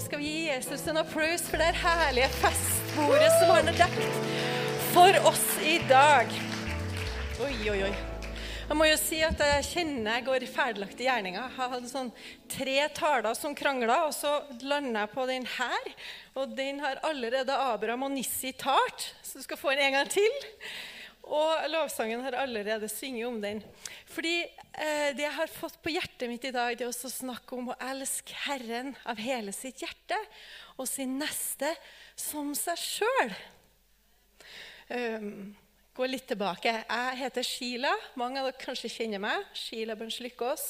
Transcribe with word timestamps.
skal 0.00 0.18
vi 0.18 0.24
gi 0.24 0.48
Jesus 0.48 0.86
en 0.86 0.98
applaus 1.00 1.46
for 1.48 1.60
det 1.60 1.70
herlige 1.80 2.28
festbordet 2.40 3.30
som 3.38 3.52
han 3.54 3.70
har 3.70 3.78
dekt 3.78 4.18
for 4.92 5.18
oss 5.30 5.46
i 5.64 5.78
dag. 5.88 6.32
Oi, 7.44 7.54
oi, 7.70 7.78
oi. 7.86 7.94
Jeg 8.66 8.76
må 8.76 8.88
jo 8.88 8.96
si 8.98 9.20
at 9.22 9.40
jeg 9.40 9.64
kjenner 9.68 10.18
jeg 10.18 10.26
går 10.26 10.44
i 10.44 10.48
ferdiglagte 10.50 11.06
gjerninger. 11.06 11.38
Jeg 11.54 11.70
hadde 11.72 11.90
sånn 11.92 12.10
tre 12.50 12.76
taler 12.96 13.38
som 13.38 13.54
krangla, 13.56 14.02
og 14.08 14.12
så 14.16 14.34
landa 14.66 15.04
jeg 15.04 15.12
på 15.14 15.26
den 15.30 15.46
her. 15.54 15.88
Og 16.34 16.56
den 16.58 16.82
har 16.82 17.00
allerede 17.06 17.54
Abraham 17.54 18.08
og 18.08 18.12
Nissi 18.16 18.52
talt, 18.58 19.12
så 19.22 19.38
du 19.38 19.46
skal 19.46 19.60
få 19.60 19.72
den 19.76 19.86
en 19.86 20.00
gang 20.00 20.12
til. 20.12 20.40
Og 21.26 21.66
lovsangen 21.72 22.22
har 22.22 22.36
allerede 22.38 22.88
synget 22.90 23.26
om 23.26 23.40
den. 23.42 23.62
Fordi 24.06 24.36
eh, 24.44 25.10
det 25.16 25.24
jeg 25.24 25.34
har 25.34 25.50
fått 25.50 25.80
på 25.82 25.90
hjertet 25.90 26.30
mitt 26.30 26.46
i 26.46 26.54
dag, 26.54 26.76
det 26.78 26.86
er 26.86 26.92
å 26.92 27.10
snakke 27.10 27.58
om 27.58 27.72
å 27.72 27.78
elske 27.82 28.36
Herren 28.46 28.94
av 29.02 29.18
hele 29.18 29.54
sitt 29.56 29.82
hjerte 29.82 30.18
og 30.76 30.86
sin 30.86 31.16
neste 31.18 31.72
som 32.14 32.54
seg 32.54 32.78
sjøl. 32.78 33.34
Um, 34.86 35.56
gå 35.96 36.06
litt 36.06 36.28
tilbake. 36.30 36.70
Jeg 36.84 37.18
heter 37.18 37.46
Sheila. 37.46 37.90
Mange 38.20 38.38
av 38.38 38.50
dere 38.50 38.62
kanskje 38.62 38.92
kjenner 38.92 39.22
meg. 39.22 39.50
Sheila 39.56 39.96
Bønns 39.98 40.20
Lykkås. 40.22 40.68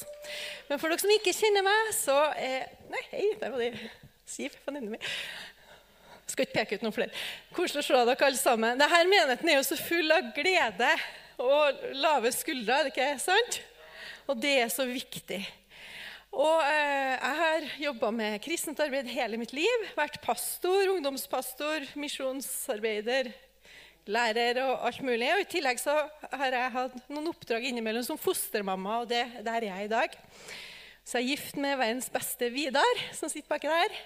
Men 0.71 0.81
for 0.81 0.89
dere 0.89 1.03
som 1.03 1.13
ikke 1.13 1.35
kjenner 1.37 1.65
meg, 1.67 1.93
så 1.99 2.17
er 2.33 2.71
Nei, 2.89 3.03
hei, 3.11 3.25
der 3.37 3.53
var 3.53 3.61
det 3.61 3.89
Siv, 4.27 4.57
venninna 4.65 4.91
mi. 4.91 4.97
Skal 6.37 6.45
ikke 6.45 6.53
peke 6.59 6.77
ut 6.77 6.83
noen 6.85 6.93
flere. 6.93 7.21
Koselig 7.49 7.81
å 7.81 7.85
se 7.87 7.93
dere 7.97 8.25
alle 8.27 8.37
sammen. 8.37 8.77
Denne 8.77 8.97
menigheten 9.09 9.49
er 9.49 9.55
jo 9.57 9.63
så 9.65 9.77
full 9.79 10.13
av 10.13 10.27
glede 10.35 10.89
og 11.41 11.79
lave 11.97 12.29
skuldre, 12.29 12.75
er 12.75 12.85
det 12.85 12.91
ikke 12.91 13.07
sant? 13.23 13.57
Og 14.29 14.37
det 14.43 14.51
er 14.61 14.69
så 14.69 14.85
viktig. 14.85 15.39
Og 16.37 16.61
eh, 16.61 17.15
Jeg 17.15 17.39
har 17.39 17.65
jobba 17.87 18.11
med 18.13 18.37
kristent 18.45 18.83
arbeid 18.85 19.09
hele 19.09 19.39
mitt 19.41 19.55
liv. 19.57 19.87
Vært 19.97 20.21
pastor, 20.21 20.91
ungdomspastor, 20.93 21.89
misjonsarbeider, 21.97 23.31
lærer 24.05 24.61
og 24.67 24.85
alt 24.91 25.01
mulig. 25.09 25.31
Og 25.33 25.41
I 25.41 25.51
tillegg 25.57 25.81
så 25.81 25.95
har 26.29 26.53
jeg 26.53 26.75
hatt 26.77 26.99
noen 27.09 27.31
oppdrag 27.33 27.65
innimellom 27.65 28.05
som 28.05 28.21
fostermamma, 28.21 29.01
og 29.01 29.09
det 29.09 29.25
der 29.41 29.57
er 29.57 29.71
jeg 29.71 29.89
i 29.89 29.93
dag. 29.95 30.21
Så 31.01 31.17
jeg 31.17 31.31
er 31.31 31.33
gift 31.33 31.57
med 31.65 31.81
verdens 31.81 32.13
beste 32.13 32.53
Vidar, 32.53 33.07
som 33.17 33.25
sitter 33.25 33.49
baki 33.49 33.73
der. 33.73 33.97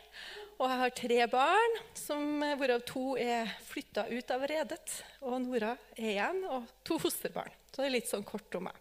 Og 0.62 0.70
jeg 0.70 0.78
har 0.78 0.92
tre 0.94 1.16
barn, 1.26 1.78
som, 1.98 2.44
hvorav 2.60 2.84
to 2.86 3.16
er 3.18 3.50
flytta 3.66 4.04
ut 4.12 4.34
av 4.36 4.44
redet. 4.46 4.94
Og 5.26 5.40
Nora 5.42 5.72
er 5.96 6.12
igjen, 6.12 6.44
og 6.54 6.68
to 6.86 7.00
fosterbarn. 7.02 7.50
Så 7.72 7.82
det 7.82 7.88
er 7.88 7.96
litt 7.96 8.12
sånn 8.12 8.26
kort 8.28 8.54
om 8.60 8.68
meg. 8.68 8.78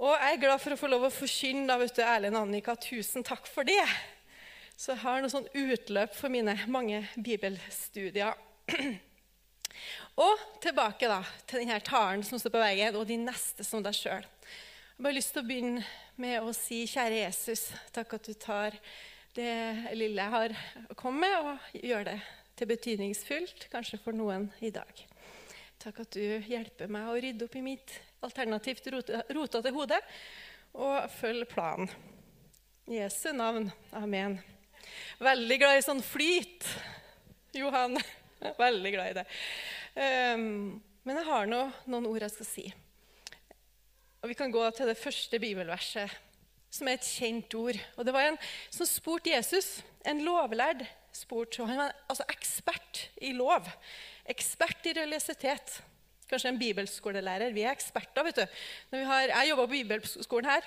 Og 0.00 0.14
jeg 0.16 0.38
er 0.38 0.40
glad 0.40 0.62
for 0.64 0.72
å 0.72 0.78
få 0.80 0.88
lov 0.88 1.04
å 1.04 1.12
forkynne 1.12 1.68
da, 1.68 1.76
vet 1.82 1.92
du, 1.92 2.00
Erlend 2.00 2.40
Annika. 2.40 2.78
Tusen 2.80 3.26
takk 3.26 3.44
for 3.44 3.68
det. 3.68 3.84
Så 4.72 4.94
jeg 4.94 5.02
har 5.04 5.20
noe 5.20 5.34
sånn 5.34 5.50
utløp 5.52 6.16
for 6.16 6.32
mine 6.32 6.56
mange 6.72 7.04
bibelstudier. 7.14 8.32
Og 10.24 10.44
tilbake 10.64 11.10
da, 11.12 11.20
til 11.44 11.60
denne 11.60 11.76
talen 11.84 12.24
som 12.24 12.40
står 12.40 12.54
på 12.56 12.62
veien, 12.62 12.96
og 12.96 13.04
de 13.10 13.18
neste 13.20 13.66
som 13.66 13.84
deg 13.84 13.96
sjøl. 13.98 14.24
Jeg 14.24 14.96
har 14.96 15.06
bare 15.10 15.16
lyst 15.18 15.34
til 15.34 15.42
å 15.42 15.48
begynne 15.48 15.84
med 16.22 16.40
å 16.40 16.54
si, 16.56 16.84
kjære 16.88 17.24
Jesus, 17.26 17.66
takk 17.92 18.14
at 18.16 18.30
du 18.30 18.38
tar 18.38 18.78
det 19.34 19.94
lille 19.98 20.22
jeg 20.22 20.32
har 20.34 20.54
å 20.90 20.96
komme 20.98 21.26
med, 21.26 21.34
og 21.42 21.78
gjøre 21.82 22.12
det 22.12 22.18
til 22.54 22.70
betydningsfullt, 22.70 23.66
kanskje 23.72 23.98
for 24.02 24.16
noen 24.16 24.46
i 24.62 24.70
dag. 24.74 25.04
Takk 25.82 26.04
at 26.04 26.16
du 26.16 26.46
hjelper 26.48 26.90
meg 26.92 27.10
å 27.10 27.16
rydde 27.18 27.48
opp 27.48 27.56
i 27.58 27.64
mitt 27.64 27.96
alternativt 28.24 28.86
rotete 28.88 29.72
hode 29.74 29.98
og 30.78 31.10
følge 31.18 31.48
planen. 31.50 31.90
Jesu 32.88 33.32
navn. 33.32 33.70
Amen. 33.96 34.38
Veldig 35.22 35.58
glad 35.60 35.78
i 35.78 35.84
sånn 35.84 36.02
flyt, 36.04 36.66
Johan. 37.56 37.96
Veldig 38.64 38.92
glad 38.94 39.10
i 39.10 39.16
det. 39.18 39.26
Um, 39.96 40.46
men 41.04 41.20
jeg 41.20 41.28
har 41.28 41.48
nå 41.48 41.60
noen 41.90 42.08
ord 42.10 42.26
jeg 42.26 42.34
skal 42.34 42.48
si. 42.48 42.66
Og 44.22 44.30
Vi 44.30 44.36
kan 44.38 44.52
gå 44.52 44.62
til 44.76 44.88
det 44.88 45.00
første 45.00 45.40
bibelverset 45.40 46.12
som 46.74 46.90
er 46.90 46.98
et 46.98 47.06
kjent 47.06 47.54
ord. 47.54 47.78
Og 47.96 48.06
Det 48.06 48.14
var 48.14 48.28
en 48.28 48.38
som 48.70 48.88
spurte 48.88 49.30
Jesus, 49.30 49.78
en 50.06 50.24
lovlærd 50.26 50.84
spurt. 51.14 51.56
Han 51.62 51.78
var 51.78 51.94
altså 52.08 52.26
ekspert 52.28 53.08
i 53.22 53.32
lov. 53.32 53.68
Ekspert 54.26 54.86
i 54.90 54.94
religiøsitet. 54.96 55.80
Kanskje 56.28 56.50
en 56.50 56.58
bibelskolelærer. 56.58 57.52
Vi 57.52 57.62
er 57.62 57.74
eksperter. 57.76 58.24
vet 58.24 58.36
du. 58.36 58.46
Har, 58.96 59.28
jeg 59.28 59.50
jobber 59.50 59.66
på 59.66 59.70
bibelskolen 59.70 60.50
her. 60.50 60.66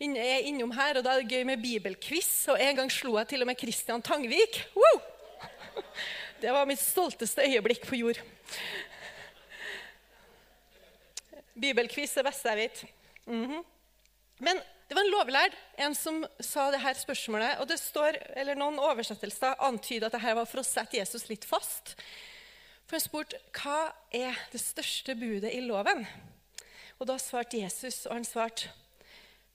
Jeg 0.00 0.28
er 0.36 0.46
innom 0.46 0.70
her, 0.76 0.98
og 0.98 1.04
Da 1.04 1.14
er 1.16 1.22
det 1.22 1.32
gøy 1.32 1.42
med 1.44 1.62
bibelquiz. 1.62 2.48
Og 2.48 2.60
En 2.62 2.76
gang 2.76 2.92
slo 2.92 3.16
jeg 3.18 3.28
til 3.28 3.42
og 3.42 3.46
med 3.46 3.56
Kristian 3.56 4.02
Tangvik. 4.02 4.66
Woo! 4.76 5.00
Det 6.42 6.52
var 6.52 6.64
mitt 6.64 6.80
stolteste 6.80 7.42
øyeblikk 7.42 7.86
på 7.86 7.96
jord. 7.96 8.20
Bibelquiz 11.60 12.16
er 12.16 12.22
det 12.22 12.30
beste 12.32 12.48
jeg 12.48 12.56
vet. 12.56 12.84
Mm 13.26 13.44
-hmm. 13.44 13.64
Men 14.38 14.60
det 14.90 14.96
var 14.96 15.04
en 15.06 15.12
lovlærd 15.14 15.52
en 15.78 15.92
som 15.94 16.16
sa 16.42 16.64
det 16.74 16.80
her 16.82 16.96
spørsmålet. 16.98 17.60
og 17.62 17.68
det 17.70 17.76
står, 17.78 18.16
eller 18.34 18.58
Noen 18.58 18.80
oversettelser 18.82 19.62
antyder 19.62 20.08
at 20.08 20.16
dette 20.16 20.32
var 20.34 20.48
for 20.50 20.64
å 20.64 20.66
sette 20.66 20.98
Jesus 20.98 21.28
litt 21.30 21.46
fast. 21.46 21.94
For 22.90 22.98
Han 22.98 23.04
spurte 23.04 23.38
hva 23.54 23.92
er 24.10 24.34
det 24.50 24.58
største 24.58 25.14
budet 25.14 25.54
i 25.54 25.62
loven. 25.62 26.02
Og 26.98 27.06
Da 27.06 27.20
svarte 27.22 27.62
Jesus, 27.62 28.02
og 28.10 28.18
han 28.18 28.26
svarte 28.26 28.74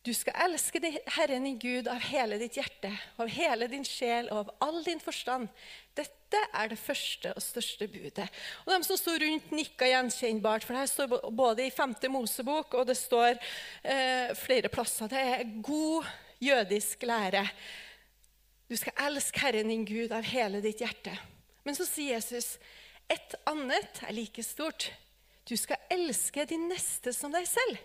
du 0.06 0.13
skal 0.13 0.38
elske 0.46 0.79
Herren 1.18 1.44
din 1.44 1.59
Gud 1.59 1.88
av 1.90 2.00
hele 2.13 2.38
ditt 2.38 2.56
hjerte, 2.56 2.91
av 3.17 3.28
hele 3.28 3.66
din 3.67 3.84
sjel 3.84 4.29
og 4.29 4.44
av 4.44 4.52
all 4.62 4.84
din 4.85 5.02
forstand. 5.02 5.50
Dette 5.97 6.24
er 6.53 6.69
det 6.72 6.79
første 6.79 7.31
og 7.35 7.44
største 7.44 7.88
budet. 7.91 8.28
Og 8.66 8.72
De 8.73 8.79
som 8.88 9.00
sto 9.00 9.16
rundt, 9.22 9.51
nikka 9.56 9.88
gjenkjennbart. 9.90 10.66
For 10.66 10.75
det 10.75 10.84
her 10.84 10.91
står 10.91 11.31
både 11.31 11.66
i 11.68 11.73
5. 11.73 11.96
Mosebok 12.13 12.73
og 12.79 12.88
det 12.90 12.97
står 13.00 13.38
eh, 13.84 14.35
flere 14.38 14.72
plasser. 14.73 15.12
Det 15.12 15.22
er 15.22 15.56
god 15.66 16.06
jødisk 16.44 17.03
lære. 17.07 17.46
Du 18.69 18.75
skal 18.75 18.97
elske 19.07 19.40
Herren 19.44 19.69
din 19.69 19.85
Gud 19.85 20.13
av 20.16 20.25
hele 20.25 20.62
ditt 20.63 20.81
hjerte. 20.81 21.13
Men 21.66 21.78
så 21.78 21.85
sier 21.88 22.18
Jesus 22.18 22.56
et 23.12 23.35
annet 23.46 24.02
er 24.06 24.16
like 24.17 24.44
stort. 24.44 24.90
Du 25.46 25.53
skal 25.57 25.78
elske 25.94 26.47
din 26.50 26.66
neste 26.72 27.13
som 27.13 27.34
deg 27.34 27.46
selv. 27.50 27.78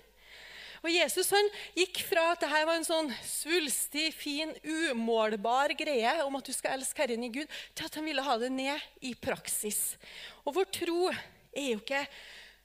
Og 0.80 0.88
Jesus 0.88 1.28
han 1.34 1.48
gikk 1.76 2.00
fra 2.08 2.30
at 2.32 2.40
dette 2.40 2.60
var 2.64 2.78
en 2.78 2.86
sånn 2.86 3.10
svulstig, 3.26 4.10
fin, 4.16 4.52
umålbar 4.64 5.74
greie 5.76 6.14
om 6.24 6.38
at 6.38 6.48
du 6.48 6.56
skal 6.56 6.78
elske 6.78 7.04
Herren 7.04 7.26
i 7.26 7.32
Gud, 7.34 7.50
til 7.76 7.88
at 7.88 7.98
han 7.98 8.08
ville 8.08 8.24
ha 8.24 8.36
det 8.40 8.48
ned 8.54 9.04
i 9.04 9.12
praksis. 9.12 9.98
Og 10.46 10.56
vår 10.56 10.70
tro 10.80 11.10
er 11.10 11.72
jo 11.74 11.80
ikke 11.82 12.04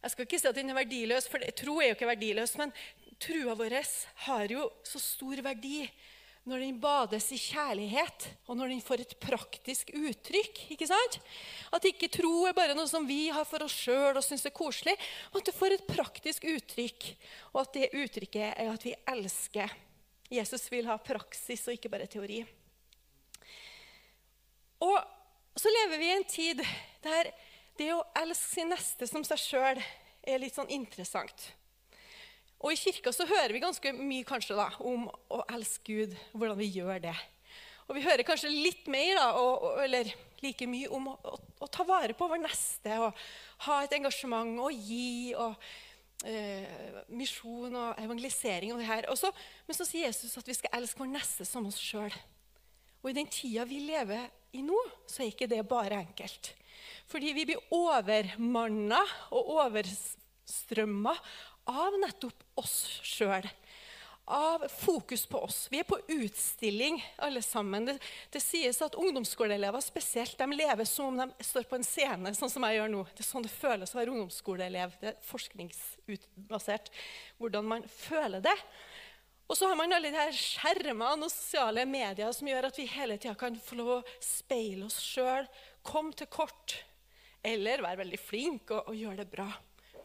Jeg 0.06 0.12
skal 0.14 0.26
ikke 0.28 0.38
si 0.38 0.46
at 0.46 0.58
den 0.60 0.70
er 0.70 0.78
verdiløs, 0.78 1.26
for 1.26 1.42
tro 1.58 1.80
er 1.82 1.88
jo 1.90 1.96
ikke 1.96 2.06
verdiløs, 2.06 2.52
men 2.62 2.70
trua 3.18 3.56
vår 3.58 3.74
har 4.28 4.52
jo 4.52 4.68
så 4.86 5.00
stor 5.02 5.42
verdi 5.42 5.80
når 6.46 6.62
den 6.62 6.76
bades 6.82 7.32
i 7.34 7.40
kjærlighet, 7.42 8.28
og 8.46 8.60
når 8.60 8.70
den 8.70 8.82
får 8.86 9.02
et 9.02 9.16
praktisk 9.22 9.90
uttrykk. 9.98 10.60
ikke 10.76 10.88
sant? 10.90 11.18
At 11.74 11.88
ikke 11.90 12.10
tro 12.14 12.46
er 12.46 12.54
bare 12.58 12.76
noe 12.78 12.90
som 12.90 13.08
vi 13.10 13.32
har 13.34 13.48
for 13.50 13.66
oss 13.66 13.74
sjøl 13.74 14.14
og 14.14 14.26
syns 14.26 14.46
er 14.46 14.54
koselig, 14.54 14.94
og 15.32 15.40
at 15.42 15.50
det 15.50 15.56
får 15.58 15.76
et 15.76 15.88
praktisk 15.90 16.46
uttrykk. 16.46 17.10
Og 17.56 17.64
at 17.64 17.74
det 17.74 17.90
uttrykket 17.98 18.54
er 18.54 18.70
at 18.70 18.86
vi 18.86 18.94
elsker. 19.16 19.74
Jesus 20.30 20.70
vil 20.70 20.86
ha 20.90 21.00
praksis 21.02 21.66
og 21.66 21.78
ikke 21.78 21.90
bare 21.94 22.10
teori. 22.10 22.44
Og 24.86 24.98
så 25.58 25.72
lever 25.72 25.98
vi 25.98 26.10
i 26.12 26.16
en 26.16 26.30
tid 26.30 26.66
der 27.06 27.34
det 27.80 27.92
å 27.94 28.04
elske 28.22 28.54
sin 28.54 28.70
neste 28.70 29.08
som 29.10 29.26
seg 29.26 29.42
sjøl 29.42 29.82
er 30.26 30.42
litt 30.42 30.56
sånn 30.56 30.70
interessant. 30.74 31.50
Og 32.64 32.72
I 32.72 32.80
kirka 32.80 33.12
så 33.14 33.28
hører 33.30 33.54
vi 33.54 33.64
ganske 33.64 33.92
mye 33.98 34.26
kanskje 34.28 34.58
da, 34.58 34.70
om 34.80 35.08
å 35.34 35.42
elske 35.54 35.86
Gud, 35.92 36.14
hvordan 36.34 36.60
vi 36.60 36.72
gjør 36.78 37.02
det. 37.10 37.16
Og 37.86 37.98
Vi 37.98 38.06
hører 38.06 38.26
kanskje 38.26 38.50
litt 38.50 38.88
mer, 38.90 39.20
da, 39.20 39.26
og, 39.38 39.66
eller 39.84 40.10
like 40.42 40.68
mye, 40.70 40.90
om 40.94 41.12
å, 41.12 41.18
å, 41.22 41.36
å, 41.62 41.68
ta 41.70 41.86
vare 41.86 42.16
på 42.18 42.28
vår 42.30 42.42
neste. 42.42 42.96
og 42.98 43.14
Ha 43.68 43.84
et 43.84 43.94
engasjement 44.00 44.58
og 44.66 44.74
gi. 44.74 45.36
og 45.38 45.54
eh, 46.26 47.04
Misjon 47.14 47.76
og 47.76 48.02
evangelisering 48.02 48.74
og 48.74 48.82
det 48.82 48.90
her. 48.90 49.10
Også, 49.14 49.30
men 49.68 49.78
så 49.78 49.86
sier 49.88 50.10
Jesus 50.10 50.38
at 50.40 50.50
vi 50.50 50.58
skal 50.58 50.80
elske 50.80 51.04
vår 51.04 51.14
neste 51.14 51.46
som 51.48 51.68
oss 51.70 51.82
sjøl. 51.82 52.14
Og 53.04 53.12
i 53.12 53.18
den 53.20 53.30
tida 53.30 53.68
vi 53.70 53.84
lever 53.86 54.32
i 54.58 54.64
nå, 54.66 54.78
så 55.06 55.22
er 55.22 55.34
ikke 55.34 55.50
det 55.52 55.62
bare 55.70 56.02
enkelt. 56.02 56.56
Fordi 57.12 57.36
vi 57.38 57.46
blir 57.52 57.74
overmanna 57.76 59.04
og 59.36 59.52
overstrømma 59.60 61.14
av 61.70 62.00
nettopp 62.02 62.44
oss 62.62 63.00
sjøl. 63.04 63.48
Av 64.26 64.64
fokus 64.82 65.26
på 65.30 65.38
oss. 65.46 65.68
Vi 65.70 65.80
er 65.84 65.86
på 65.86 66.00
utstilling, 66.10 66.98
alle 67.22 67.44
sammen. 67.46 67.86
Det, 67.86 68.00
det 68.34 68.42
sies 68.42 68.82
at 68.82 68.98
ungdomsskoleelever 68.98 69.84
spesielt, 69.86 70.38
de 70.40 70.58
lever 70.58 70.88
som 70.90 71.12
om 71.12 71.20
de 71.22 71.46
står 71.46 71.68
på 71.70 71.78
en 71.78 71.86
scene, 71.86 72.34
sånn 72.34 72.50
som 72.50 72.66
jeg 72.66 72.80
gjør 72.80 72.90
nå. 72.96 73.04
Det 73.14 73.22
er 73.22 73.30
sånn 73.30 73.46
det 73.46 73.54
føles 73.54 73.94
å 73.94 74.00
være 74.00 74.16
ungdomsskoleelev. 74.16 74.98
Det 75.02 75.12
er 75.12 75.20
forskningsbasert 75.30 76.90
hvordan 77.38 77.70
man 77.76 77.86
føler 78.00 78.42
det. 78.46 78.58
Og 79.46 79.54
så 79.58 79.70
har 79.70 79.78
man 79.78 79.94
alle 79.94 80.10
de 80.10 80.18
her 80.18 80.34
skjermene 80.34 81.28
og 81.28 81.30
sosiale 81.30 81.86
medier 81.86 82.34
som 82.34 82.50
gjør 82.50 82.72
at 82.72 82.80
vi 82.82 82.88
hele 82.90 83.20
tida 83.22 83.36
kan 83.38 83.58
få 83.62 83.78
lov 83.78 83.92
å 84.00 84.04
speile 84.18 84.88
oss 84.88 84.98
sjøl, 85.06 85.46
komme 85.86 86.18
til 86.18 86.32
kort 86.34 86.80
eller 87.46 87.86
være 87.86 88.02
veldig 88.02 88.18
flink 88.18 88.74
og, 88.74 88.90
og 88.90 88.98
gjøre 88.98 89.22
det 89.22 89.30
bra. 89.30 89.52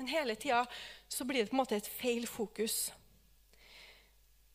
Men 0.00 0.08
hele 0.08 0.32
tida 0.40 0.64
så 1.12 1.26
blir 1.28 1.44
det 1.44 1.50
på 1.50 1.58
en 1.58 1.60
måte 1.60 1.76
et 1.76 1.88
feil 1.92 2.24
fokus. 2.24 2.86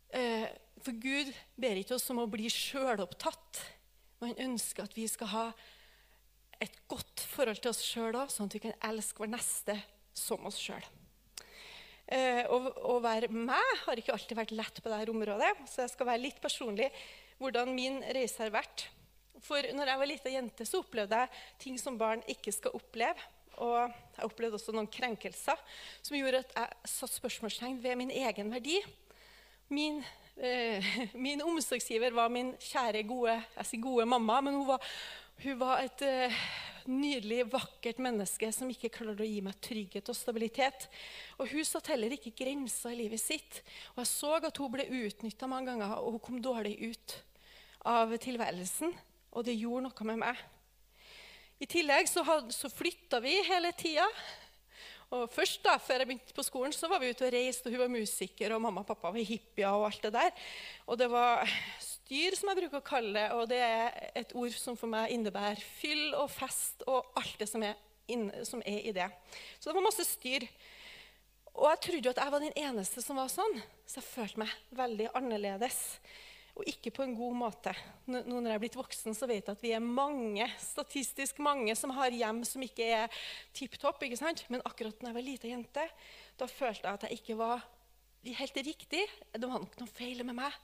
Eh, 0.09 0.47
for 0.81 0.97
Gud 0.97 1.29
ber 1.61 1.77
ikke 1.77 1.99
oss 1.99 2.09
om 2.09 2.23
å 2.23 2.29
bli 2.33 2.49
sjølopptatt. 2.49 3.59
Han 4.23 4.33
ønsker 4.47 4.87
at 4.87 4.97
vi 4.97 5.05
skal 5.05 5.29
ha 5.35 5.43
et 6.65 6.79
godt 6.89 7.27
forhold 7.29 7.61
til 7.61 7.69
oss 7.75 7.83
sjøl 7.85 8.17
òg, 8.17 8.33
sånn 8.33 8.49
at 8.49 8.57
vi 8.57 8.63
kan 8.63 8.73
elske 8.89 9.21
vår 9.21 9.35
neste 9.35 9.77
som 10.17 10.49
oss 10.49 10.57
sjøl. 10.57 10.81
Eh, 12.09 12.41
å, 12.49 12.57
å, 12.95 12.97
være 13.05 13.29
meg 13.29 13.71
har 13.83 14.01
ikke 14.01 14.17
alltid 14.17 14.41
vært 14.41 14.57
lett 14.57 14.81
på 14.81 14.89
dette 14.89 15.13
området, 15.13 15.53
så 15.69 15.83
jeg 15.83 15.93
skal 15.93 16.09
være 16.09 16.25
litt 16.25 16.41
personlig 16.41 16.89
hvordan 17.37 17.69
min 17.77 18.01
reise 18.17 18.41
har 18.41 18.53
vært. 18.57 18.87
For 19.45 19.61
når 19.77 19.93
jeg 19.93 20.01
var 20.01 20.09
lita 20.09 20.33
jente, 20.39 20.65
så 20.65 20.81
opplevde 20.81 21.21
jeg 21.21 21.45
ting 21.67 21.81
som 21.81 22.01
barn 22.01 22.25
ikke 22.33 22.53
skal 22.55 22.77
oppleve. 22.81 23.29
Og 23.63 23.77
jeg 24.17 24.27
opplevde 24.27 24.59
også 24.59 24.75
noen 24.75 24.89
krenkelser 24.91 25.59
som 26.01 26.17
gjorde 26.17 26.43
at 26.43 26.53
jeg 26.57 26.91
satte 26.91 27.19
spørsmålstegn 27.19 27.81
ved 27.83 27.99
min 27.99 28.13
egen 28.13 28.51
verdi. 28.51 28.77
Min, 29.73 30.03
eh, 30.37 30.93
min 31.27 31.43
omsorgsgiver 31.45 32.15
var 32.15 32.31
min 32.33 32.53
kjære, 32.59 33.03
gode, 33.07 33.39
jeg 33.57 33.71
sier 33.71 33.83
gode 33.83 34.07
mamma, 34.09 34.41
men 34.45 34.59
hun 34.59 34.67
var, 34.73 34.95
hun 35.43 35.59
var 35.59 35.83
et 35.85 36.05
eh, 36.05 36.45
nydelig, 36.89 37.45
vakkert 37.49 37.99
menneske 38.03 38.49
som 38.53 38.69
ikke 38.69 38.91
klarte 38.93 39.25
å 39.25 39.27
gi 39.27 39.41
meg 39.43 39.57
trygghet 39.63 40.09
og 40.11 40.17
stabilitet. 40.17 40.87
Og 41.39 41.49
Hun 41.51 41.65
satte 41.65 41.93
heller 41.93 42.13
ikke 42.15 42.35
grenser 42.43 42.93
i 42.93 42.99
livet 43.03 43.21
sitt. 43.21 43.61
Og 43.95 44.03
Jeg 44.03 44.11
så 44.11 44.35
at 44.37 44.57
hun 44.61 44.73
ble 44.73 44.87
utnytta 45.05 45.49
mange 45.49 45.71
ganger, 45.71 45.97
og 45.99 46.17
hun 46.17 46.23
kom 46.23 46.41
dårlig 46.41 46.77
ut 46.91 47.17
av 47.85 48.13
tilværelsen. 48.17 48.93
Og 49.35 49.45
det 49.45 49.57
gjorde 49.57 49.87
noe 49.87 50.11
med 50.11 50.21
meg. 50.21 50.45
I 51.55 51.67
tillegg 51.71 52.09
så, 52.11 52.23
så 52.51 52.69
flytta 52.71 53.21
vi 53.23 53.37
hele 53.47 53.71
tida. 53.77 54.05
Og 55.13 55.29
først 55.31 55.61
da, 55.63 55.77
Før 55.79 56.01
jeg 56.01 56.09
begynte 56.09 56.35
på 56.35 56.43
skolen, 56.43 56.73
så 56.75 56.89
var 56.91 56.99
vi 56.99 57.13
ute 57.13 57.27
og 57.27 57.33
reiste, 57.33 57.69
og 57.69 57.75
hun 57.75 57.83
var 57.85 57.93
musiker, 57.93 58.55
og 58.55 58.63
mamma 58.63 58.81
og 58.81 58.89
pappa 58.89 59.11
var 59.13 59.27
hippier. 59.29 59.71
Og 59.71 59.87
alt 59.87 60.03
det 60.03 60.13
der. 60.17 60.47
Og 60.89 60.99
det 60.99 61.07
var 61.11 61.45
styr, 61.79 62.35
som 62.35 62.51
jeg 62.51 62.59
bruker 62.59 62.81
å 62.81 62.85
kalle 62.85 63.13
det. 63.15 63.25
Og 63.37 63.47
det 63.51 63.61
er 63.63 64.11
et 64.23 64.35
ord 64.35 64.57
som 64.59 64.75
for 64.79 64.91
meg 64.91 65.13
innebærer 65.15 65.61
fyll 65.79 66.17
og 66.19 66.27
fest 66.33 66.83
og 66.89 67.13
alt 67.21 67.39
det 67.39 67.47
som 67.49 67.63
er, 67.63 67.77
inne, 68.11 68.43
som 68.47 68.63
er 68.65 68.89
i 68.89 68.95
det. 68.95 69.07
Så 69.59 69.69
det 69.69 69.77
var 69.77 69.87
masse 69.87 70.07
styr. 70.09 70.47
Og 71.55 71.69
jeg 71.71 71.83
trodde 71.85 72.09
jo 72.09 72.11
at 72.11 72.19
jeg 72.19 72.33
var 72.33 72.43
den 72.43 72.57
eneste 72.59 73.01
som 73.01 73.15
var 73.21 73.31
sånn, 73.31 73.61
så 73.87 74.01
jeg 74.01 74.09
følte 74.09 74.41
meg 74.43 74.55
veldig 74.75 75.13
annerledes. 75.15 75.77
Og 76.55 76.67
ikke 76.71 76.93
på 76.95 77.03
en 77.03 77.15
god 77.17 77.35
måte. 77.35 77.73
Nå 78.07 78.21
når 78.23 78.53
jeg 78.53 78.55
er 78.55 78.63
blitt 78.63 78.77
voksen, 78.79 79.15
så 79.17 79.27
vet 79.27 79.43
jeg 79.43 79.57
at 79.57 79.63
vi 79.63 79.73
er 79.75 79.83
mange 79.83 80.47
statistisk 80.61 81.41
mange 81.43 81.75
som 81.75 81.91
har 81.97 82.15
hjem 82.15 82.43
som 82.47 82.63
ikke 82.63 82.87
er 83.01 83.21
tipp 83.55 83.75
topp. 83.81 84.05
Men 84.47 84.63
akkurat 84.63 84.95
da 85.01 85.11
jeg 85.11 85.17
var 85.17 85.25
lita 85.25 85.51
jente, 85.51 85.87
da 86.39 86.47
følte 86.47 86.87
jeg 86.87 86.93
at 86.93 87.07
jeg 87.09 87.19
ikke 87.19 87.39
var 87.41 87.65
helt 88.39 88.61
riktig. 88.65 89.03
Det 89.35 89.43
var 89.43 89.59
nok 89.59 89.75
noe 89.81 89.91
feil 89.91 90.23
med 90.23 90.39
meg. 90.39 90.55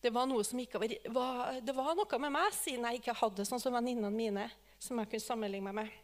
Det 0.00 0.12
var, 0.14 0.28
noe 0.30 0.44
ikke 0.62 0.78
var, 1.10 1.56
det 1.64 1.74
var 1.74 1.96
noe 1.98 2.18
med 2.22 2.34
meg 2.36 2.54
siden 2.54 2.84
jeg 2.86 3.00
ikke 3.00 3.16
hadde 3.18 3.46
sånn 3.48 3.62
som 3.62 3.74
venninnene 3.74 4.12
mine. 4.14 4.50
som 4.78 4.98
jeg 5.00 5.08
kunne 5.10 5.24
sammenligne 5.24 5.72
meg 5.72 5.86
med. 5.86 5.94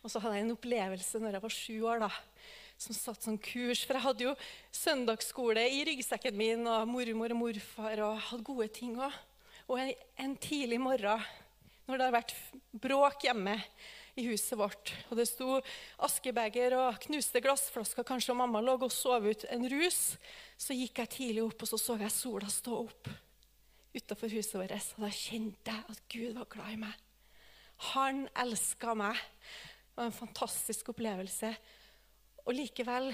Og 0.00 0.10
så 0.10 0.22
hadde 0.22 0.38
jeg 0.38 0.46
en 0.46 0.54
opplevelse 0.54 1.20
når 1.20 1.36
jeg 1.36 1.44
var 1.44 1.54
sju 1.54 1.76
år. 1.84 1.98
da, 2.06 2.10
som 2.80 2.96
satt 2.96 3.26
sånn 3.26 3.38
kurs. 3.40 3.84
For 3.84 3.96
jeg 3.96 4.06
hadde 4.06 4.26
jo 4.28 4.34
søndagsskole 4.74 5.66
i 5.68 5.84
ryggsekken 5.88 6.36
min, 6.38 6.66
og 6.68 6.88
mormor 6.88 7.34
og 7.34 7.40
morfar 7.42 8.04
og 8.06 8.20
hadde 8.30 8.46
gode 8.46 8.68
ting 8.80 8.96
òg. 8.98 9.16
Og 9.70 9.78
en, 9.78 9.92
en, 10.24 10.36
tidlig 10.40 10.80
morgen, 10.82 11.22
når 11.86 11.94
det 11.94 12.06
hadde 12.06 12.16
vært 12.16 12.36
bråk 12.82 13.26
hjemme 13.28 13.56
i 14.18 14.24
huset 14.26 14.58
vårt, 14.58 14.90
og 15.08 15.20
det 15.20 15.28
sto 15.30 15.60
askebeger 16.02 16.74
og 16.74 16.98
knuste 17.04 17.42
glassflasker, 17.44 18.06
kanskje 18.06 18.32
og 18.34 18.40
mamma 18.40 18.62
lå 18.64 18.74
og 18.80 18.90
sov 18.92 19.28
ut 19.30 19.46
en 19.52 19.68
rus, 19.70 20.00
så 20.58 20.74
gikk 20.74 20.98
jeg 21.04 21.12
tidlig 21.14 21.44
opp, 21.46 21.62
og 21.62 21.70
så 21.70 21.78
så 21.78 21.98
jeg 22.00 22.14
sola 22.14 22.50
stå 22.50 22.80
opp 22.82 23.12
utafor 23.94 24.32
huset 24.34 24.58
vårt. 24.58 24.74
Og 24.98 25.06
da 25.06 25.12
kjente 25.14 25.76
jeg 25.76 25.94
at 25.94 26.02
Gud 26.10 26.34
var 26.38 26.50
glad 26.50 26.74
i 26.74 26.80
meg. 26.82 27.06
Han 27.94 28.26
elska 28.38 28.94
meg. 28.98 29.20
Det 29.20 30.02
var 30.02 30.10
en 30.10 30.16
fantastisk 30.16 30.90
opplevelse. 30.92 31.54
Og 32.46 32.56
likevel 32.56 33.10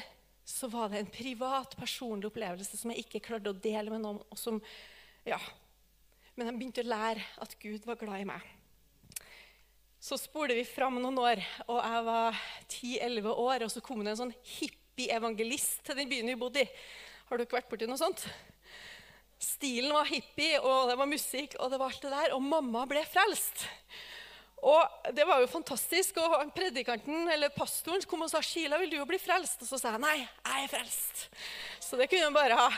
så 0.47 0.69
var 0.71 0.93
det 0.93 1.01
en 1.01 1.11
privat, 1.11 1.75
personlig 1.79 2.29
opplevelse 2.31 2.79
som 2.79 2.93
jeg 2.93 3.07
ikke 3.07 3.25
klarte 3.25 3.51
å 3.51 3.59
dele 3.59 3.91
med 3.91 4.05
noen. 4.05 4.21
og 4.31 4.39
som, 4.39 4.61
ja, 5.27 5.41
Men 6.37 6.51
jeg 6.51 6.59
begynte 6.59 6.85
å 6.85 6.93
lære 6.93 7.25
at 7.43 7.57
Gud 7.59 7.87
var 7.89 7.97
glad 7.97 8.21
i 8.21 8.29
meg. 8.29 8.43
Så 9.99 10.19
spoler 10.21 10.55
vi 10.55 10.65
fram 10.69 11.01
noen 11.01 11.17
år, 11.19 11.41
og 11.67 11.81
jeg 11.81 12.03
var 12.07 12.41
10-11 12.69 13.31
år. 13.33 13.65
Og 13.65 13.73
så 13.73 13.81
kom 13.83 14.05
det 14.05 14.13
en 14.13 14.21
sånn 14.21 14.35
hippie-evangelist 14.59 15.81
til 15.87 15.99
den 15.99 16.11
byen 16.13 16.31
vi 16.31 16.37
bodde 16.39 16.63
i. 16.63 16.69
Har 17.27 17.41
dere 17.41 17.57
vært 17.57 17.71
borti 17.73 17.89
noe 17.89 17.99
sånt? 17.99 18.23
Stilen 19.43 19.93
var 19.97 20.07
hippie, 20.09 20.61
og 20.61 20.93
det 20.93 20.99
var 21.01 21.11
musikk, 21.11 21.57
og 21.59 21.73
det 21.73 21.81
var 21.81 21.91
alt 21.91 22.05
det 22.05 22.13
der. 22.13 22.37
Og 22.37 22.45
mamma 22.45 22.85
ble 22.89 23.03
frelst. 23.09 23.67
Og 24.67 25.15
Det 25.15 25.25
var 25.27 25.41
jo 25.41 25.47
fantastisk. 25.51 26.17
og 26.19 26.53
Predikanten 26.55 27.29
eller 27.31 27.55
pastoren 27.55 28.03
kom 28.09 28.25
og 28.27 28.31
sa 28.33 28.43
Sheila, 28.43 28.79
vil 28.83 28.91
du 28.91 28.97
jo 28.99 29.07
bli 29.09 29.19
frelst? 29.23 29.63
Og 29.63 29.69
så 29.69 29.79
sa 29.79 29.95
jeg 29.95 30.03
nei, 30.03 30.17
jeg 30.19 30.65
er 30.65 30.73
frelst. 30.73 31.27
Så 31.81 31.99
det 32.01 32.09
kunne 32.11 32.27
han 32.27 32.35
bare 32.35 32.59
ha. 32.59 32.71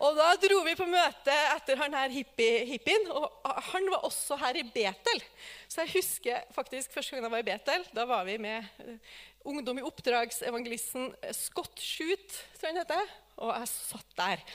Og 0.00 0.16
Da 0.16 0.30
dro 0.40 0.62
vi 0.64 0.76
på 0.76 0.86
møte 0.88 1.32
etter 1.54 1.76
han 1.76 1.96
her 1.96 2.12
hippie, 2.12 2.64
hippien. 2.68 3.08
Og 3.12 3.48
han 3.72 3.88
var 3.92 4.06
også 4.08 4.38
her 4.40 4.56
i 4.60 4.64
Betel. 4.64 5.24
Så 5.68 5.84
jeg 5.84 5.94
husker 5.96 6.46
faktisk 6.56 6.92
første 6.92 7.16
gang 7.16 7.28
jeg 7.28 7.34
var 7.34 7.44
i 7.44 7.48
Betel. 7.48 7.88
Da 7.96 8.06
var 8.08 8.24
vi 8.28 8.38
med 8.40 8.64
eh, 8.84 9.18
ungdom 9.44 9.80
i 9.80 9.84
oppdragsevangelisten 9.84 11.12
Scott 11.36 11.80
Shoot, 11.80 12.40
tror 12.56 12.70
jeg 12.70 12.76
han 12.76 12.82
heter. 12.84 13.12
Og 13.40 13.52
jeg 13.56 13.72
satt 13.72 14.16
der. 14.20 14.46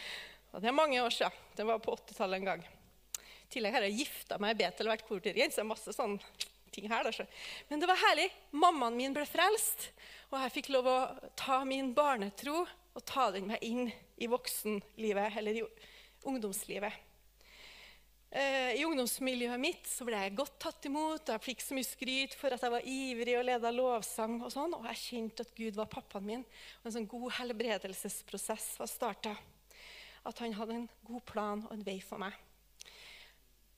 Og 0.54 0.62
Det 0.62 0.70
er 0.70 0.82
mange 0.82 1.02
år 1.04 1.14
siden. 1.14 1.46
Det 1.58 1.66
var 1.68 1.82
på 1.84 1.94
80-tallet 1.94 2.42
en 2.42 2.52
gang. 2.54 2.66
Tillegg 3.56 3.72
har 3.78 3.88
jeg 3.88 4.02
gifta 4.04 4.38
meg 4.44 4.52
i 4.52 4.60
Betel 4.66 4.90
og 4.90 4.92
vært 4.98 5.08
kordirigent, 5.08 5.56
så 5.56 5.62
det 5.62 5.66
er 5.66 5.72
masse 5.72 5.96
sånne 5.96 6.52
ting 6.76 6.90
her. 6.92 7.08
Men 7.70 7.80
det 7.80 7.88
var 7.88 8.02
herlig. 8.02 8.28
Mammaen 8.52 8.98
min 9.00 9.16
ble 9.16 9.24
frelst, 9.30 9.90
og 10.28 10.42
jeg 10.44 10.56
fikk 10.58 10.74
lov 10.76 10.90
å 10.92 11.00
ta 11.40 11.62
min 11.68 11.94
barnetro 11.96 12.66
og 12.66 13.04
ta 13.08 13.30
den 13.32 13.48
med 13.48 13.64
inn 13.64 13.88
i 14.20 14.28
voksenlivet, 14.32 15.40
eller 15.40 15.60
i 15.60 15.64
ungdomslivet. 16.28 17.04
Eh, 18.36 18.76
I 18.76 18.84
ungdomsmiljøet 18.84 19.62
mitt 19.62 19.88
så 19.88 20.04
ble 20.08 20.20
jeg 20.20 20.36
godt 20.36 20.58
tatt 20.60 20.88
imot. 20.90 21.22
og 21.24 21.34
Jeg 21.38 21.44
fikk 21.46 21.64
så 21.64 21.78
mye 21.78 21.88
skryt 21.88 22.36
for 22.36 22.52
at 22.52 22.64
jeg 22.66 22.74
var 22.74 22.88
ivrig 22.92 23.38
og 23.40 23.46
leda 23.48 23.72
lovsang. 23.72 24.42
Og 24.44 24.52
sånn, 24.52 24.76
og 24.76 24.88
jeg 24.92 25.04
kjente 25.04 25.46
at 25.48 25.54
Gud 25.56 25.80
var 25.80 25.88
pappaen 25.92 26.28
min. 26.28 26.44
Og 26.82 26.90
En 26.90 26.98
sånn 26.98 27.08
god 27.08 27.30
helbredelsesprosess 27.38 28.74
var 28.82 28.92
starta. 28.92 29.38
At 30.28 30.44
han 30.44 30.58
hadde 30.58 30.82
en 30.82 30.90
god 31.08 31.24
plan 31.32 31.64
og 31.64 31.72
en 31.78 31.88
vei 31.88 32.02
for 32.04 32.20
meg. 32.20 32.36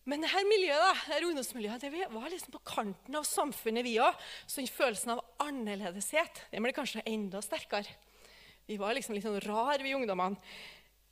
Men 0.08 0.24
dette 0.24 0.44
miljøet, 0.48 0.80
da, 0.80 0.92
dette 1.12 1.28
ungdomsmiljøet 1.28 1.84
det 1.84 2.06
var 2.14 2.30
liksom 2.32 2.54
på 2.54 2.64
kanten 2.70 3.18
av 3.20 3.26
samfunnet, 3.28 3.84
vi 3.84 3.98
òg. 4.00 4.16
Så 4.48 4.62
den 4.62 4.72
følelsen 4.72 5.18
av 5.18 5.24
annerledeshet 5.44 6.46
den 6.54 6.64
ble 6.64 6.72
kanskje 6.76 7.04
enda 7.12 7.42
sterkere. 7.44 7.92
Vi 8.68 8.80
var 8.80 8.96
liksom 8.96 9.16
litt 9.16 9.28
sånn 9.28 9.42
rar, 9.44 9.84
vi 9.84 9.96
ungdommene. 9.96 10.40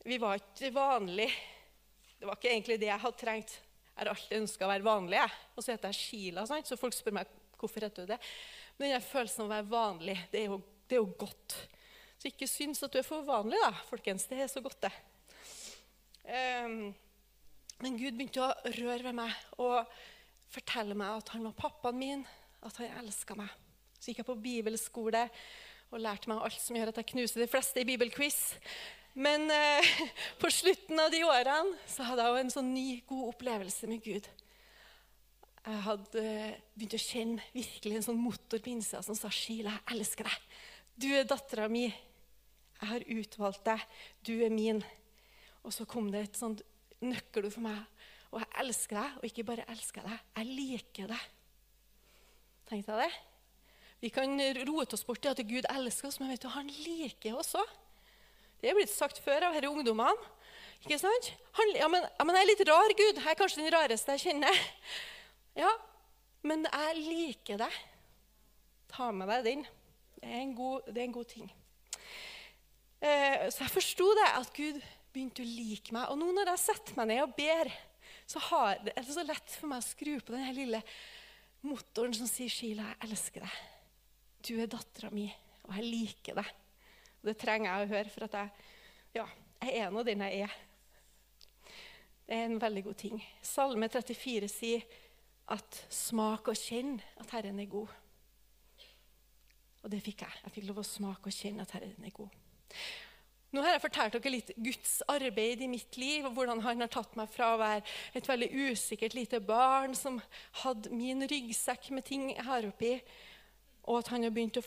Vi 0.05 0.19
var 0.21 0.39
ikke 0.39 0.71
vanlige. 0.75 1.35
Det 2.19 2.27
var 2.29 2.39
ikke 2.39 2.51
egentlig 2.53 2.79
det 2.79 2.89
jeg 2.91 3.03
hadde 3.03 3.19
trengt. 3.19 3.57
Jeg 3.95 3.99
har 3.99 4.11
alltid 4.13 4.37
ønska 4.41 4.67
å 4.67 4.71
være 4.71 4.87
vanlig. 4.87 5.19
Jeg. 5.19 5.35
Og 5.55 5.63
så 5.63 5.73
heter 5.73 5.91
jeg 5.91 5.99
Sheila, 5.99 6.47
sant? 6.47 6.67
så 6.67 6.79
folk 6.79 6.95
spør 6.95 7.19
meg 7.19 7.37
hvorfor 7.59 7.87
heter 7.87 8.05
du 8.07 8.13
det. 8.13 8.19
Men 8.79 8.95
den 8.95 9.03
følelsen 9.03 9.43
av 9.43 9.47
å 9.47 9.53
være 9.55 9.71
vanlig, 9.71 10.17
det 10.31 10.41
er, 10.41 10.51
jo, 10.51 10.59
det 10.87 10.97
er 10.97 11.03
jo 11.03 11.15
godt. 11.19 11.55
Så 12.15 12.31
ikke 12.31 12.47
syns 12.47 12.83
at 12.83 12.95
du 12.95 12.99
er 12.99 13.07
for 13.07 13.27
vanlig, 13.27 13.59
da, 13.63 13.71
folkens. 13.89 14.27
Det 14.31 14.39
er 14.43 14.51
så 14.51 14.63
godt, 14.63 14.87
det. 14.87 14.93
Um, 16.25 16.93
men 17.83 17.97
Gud 17.99 18.15
begynte 18.15 18.43
å 18.43 18.73
røre 18.77 19.03
ved 19.03 19.17
meg 19.17 19.61
og 19.61 19.95
fortelle 20.53 20.95
meg 20.97 21.19
at 21.19 21.31
han 21.35 21.45
var 21.47 21.57
pappaen 21.59 21.99
min, 21.99 22.25
at 22.65 22.77
han 22.79 23.01
elska 23.03 23.35
meg. 23.37 23.51
Så 23.99 24.11
gikk 24.11 24.21
jeg 24.21 24.29
på 24.29 24.37
bibelskole 24.39 25.25
og 25.91 26.01
lærte 26.01 26.31
meg 26.31 26.43
alt 26.45 26.61
som 26.61 26.77
gjør 26.77 26.91
at 26.91 27.01
jeg 27.01 27.11
knuser 27.13 27.43
de 27.43 27.49
fleste 27.51 27.81
i 27.81 27.87
bibelquiz. 27.87 28.39
Men 29.15 29.47
eh, 29.51 29.91
på 30.41 30.51
slutten 30.51 30.99
av 30.99 31.11
de 31.13 31.21
årene 31.27 31.75
så 31.89 32.07
hadde 32.07 32.25
jeg 32.25 32.45
en 32.45 32.55
sånn 32.57 32.73
ny, 32.75 32.87
god 33.09 33.31
opplevelse 33.33 33.89
med 33.91 34.03
Gud. 34.05 34.27
Jeg 35.65 35.81
hadde 35.81 36.23
begynt 36.75 36.93
å 36.93 37.01
kjenne 37.01 37.45
virkelig 37.55 37.97
en 37.97 38.07
sånn 38.11 38.21
motor 38.21 38.61
på 38.61 38.69
innsida 38.69 39.01
som 39.01 39.17
sa 39.17 39.31
Sheila, 39.33 39.73
jeg 39.79 39.97
elsker 39.97 40.27
deg. 40.29 40.43
Du 40.95 41.07
er 41.09 41.25
dattera 41.27 41.65
mi. 41.71 41.87
Jeg 42.75 42.89
har 42.91 43.07
utvalgt 43.15 43.65
deg. 43.65 43.81
Du 44.27 44.35
er 44.45 44.53
min. 44.53 44.83
Og 45.65 45.73
så 45.73 45.87
kom 45.89 46.11
det 46.13 46.21
et 46.21 46.37
sånt 46.37 46.61
nøkkelord 47.03 47.55
for 47.55 47.65
meg. 47.65 47.79
Og 48.31 48.41
jeg 48.41 48.51
elsker 48.63 48.99
deg, 48.99 49.15
og 49.19 49.29
ikke 49.29 49.47
bare 49.47 49.65
elsker 49.71 50.05
deg, 50.05 50.27
jeg 50.35 50.59
liker 50.59 51.11
deg. 51.11 51.31
Tenkte 52.69 52.95
jeg 52.95 53.07
det? 53.07 53.23
Vi 54.03 54.11
kan 54.13 54.41
rote 54.67 54.97
oss 54.97 55.05
bort 55.07 55.25
i 55.25 55.31
at 55.31 55.41
Gud 55.47 55.67
elsker 55.71 56.09
oss, 56.09 56.19
men 56.19 56.33
vet 56.33 56.43
du, 56.43 56.49
han 56.51 56.67
liker 56.67 57.37
oss 57.39 57.55
òg. 57.57 57.75
Det 58.61 58.71
er 58.71 58.77
blitt 58.77 58.91
sagt 58.91 59.21
før 59.23 59.47
av 59.47 59.55
disse 59.55 59.69
ungdommene. 59.69 60.31
Ikke 60.83 60.99
sant? 61.01 61.31
Han, 61.57 61.71
ja, 61.77 61.87
men, 61.89 62.03
ja, 62.05 62.25
men 62.27 62.37
jeg 62.37 62.45
er 62.45 62.49
litt 62.51 62.63
rar, 62.69 62.93
Gud. 62.99 63.19
Jeg 63.21 63.31
er 63.31 63.37
kanskje 63.39 63.61
den 63.63 63.73
rareste 63.73 64.15
jeg 64.15 64.27
kjenner. 64.27 64.63
Ja, 65.55 65.69
men 66.45 66.65
jeg 66.67 66.95
liker 66.99 67.61
deg. 67.61 67.75
Ta 68.91 69.07
med 69.15 69.29
deg 69.31 69.45
den. 69.47 69.61
Det 70.19 70.27
er 70.27 70.41
en 70.41 70.51
god, 70.57 70.89
er 70.91 71.05
en 71.05 71.15
god 71.15 71.29
ting. 71.31 71.47
Eh, 72.99 73.45
så 73.53 73.63
jeg 73.63 73.73
forsto 73.73 74.09
det, 74.19 74.27
at 74.35 74.51
Gud 74.55 74.81
begynte 75.15 75.43
å 75.45 75.47
like 75.47 75.95
meg. 75.95 76.09
Og 76.11 76.19
nå 76.19 76.31
når 76.35 76.51
jeg 76.53 76.63
setter 76.65 76.97
meg 76.99 77.11
ned 77.11 77.23
og 77.23 77.35
ber, 77.37 77.71
så 78.27 78.41
har, 78.49 78.81
det 78.83 78.93
er 78.95 79.05
det 79.05 79.15
så 79.15 79.23
lett 79.25 79.55
for 79.55 79.71
meg 79.71 79.81
å 79.81 79.85
skru 79.85 80.17
på 80.19 80.35
den 80.35 80.51
lille 80.57 80.81
motoren 81.65 82.13
som 82.13 82.29
sier 82.29 82.51
'Sheila, 82.51 82.91
jeg 82.91 83.09
elsker 83.09 83.45
deg'. 83.45 83.63
Du 84.45 84.53
er 84.61 84.69
dattera 84.69 85.09
mi, 85.13 85.25
og 85.65 85.73
jeg 85.77 85.89
liker 85.89 86.37
deg. 86.37 86.51
Og 87.21 87.31
det 87.31 87.37
trenger 87.41 87.71
jeg 87.71 87.85
å 87.85 87.91
høre, 87.95 88.13
for 88.13 88.27
at 88.27 88.37
jeg, 88.37 88.69
ja, 89.17 89.25
jeg 89.63 89.77
er 89.81 89.93
nå 89.93 90.03
den 90.05 90.21
jeg 90.27 90.45
er. 90.45 90.57
Det 92.25 92.35
er 92.35 92.45
en 92.45 92.61
veldig 92.61 92.83
god 92.85 92.97
ting. 92.97 93.19
Salme 93.41 93.89
34 93.89 94.49
sier 94.49 94.85
at 95.47 95.85
'smak 95.89 96.49
og 96.49 96.57
kjenn 96.57 96.99
at 97.21 97.31
Herren 97.31 97.59
er 97.59 97.69
god'. 97.69 97.93
Og 99.83 99.91
det 99.91 100.01
fikk 100.01 100.21
jeg. 100.25 100.33
Jeg 100.43 100.51
fikk 100.51 100.65
lov 100.65 100.81
å 100.81 100.83
smake 100.83 101.29
og 101.29 101.33
kjenne 101.33 101.61
at 101.61 101.73
Herren 101.77 102.05
er 102.05 102.13
god. 102.13 102.33
Nå 103.55 103.61
har 103.63 103.77
jeg 103.77 103.85
fortalt 103.85 104.15
dere 104.17 104.31
litt 104.33 104.49
Guds 104.59 104.97
arbeid 105.07 105.61
i 105.63 105.69
mitt 105.71 105.95
liv, 105.95 106.25
og 106.27 106.33
hvordan 106.35 106.59
han 106.65 106.83
har 106.83 106.89
tatt 106.91 107.13
meg 107.15 107.29
fra 107.31 107.53
å 107.53 107.59
være 107.61 107.85
et 108.19 108.27
veldig 108.27 108.49
usikkert 108.51 109.13
lite 109.15 109.39
barn 109.39 109.93
som 109.95 110.17
hadde 110.59 110.91
min 110.91 111.23
ryggsekk 111.23 111.87
med 111.95 112.03
ting 112.03 112.25
har 112.35 112.67
oppi, 112.67 112.97
og 113.87 114.01
at 114.01 114.11
han 114.11 114.25
har 114.27 114.33
begynt 114.35 114.59
å 114.59 114.65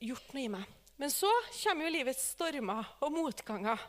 gjort 0.00 0.32
noe 0.32 0.46
i 0.46 0.48
meg. 0.54 0.64
Men 0.96 1.12
så 1.12 1.28
kommer 1.58 1.84
jo 1.84 1.92
livets 1.98 2.24
stormer 2.32 2.88
og 3.04 3.12
motganger. 3.18 3.84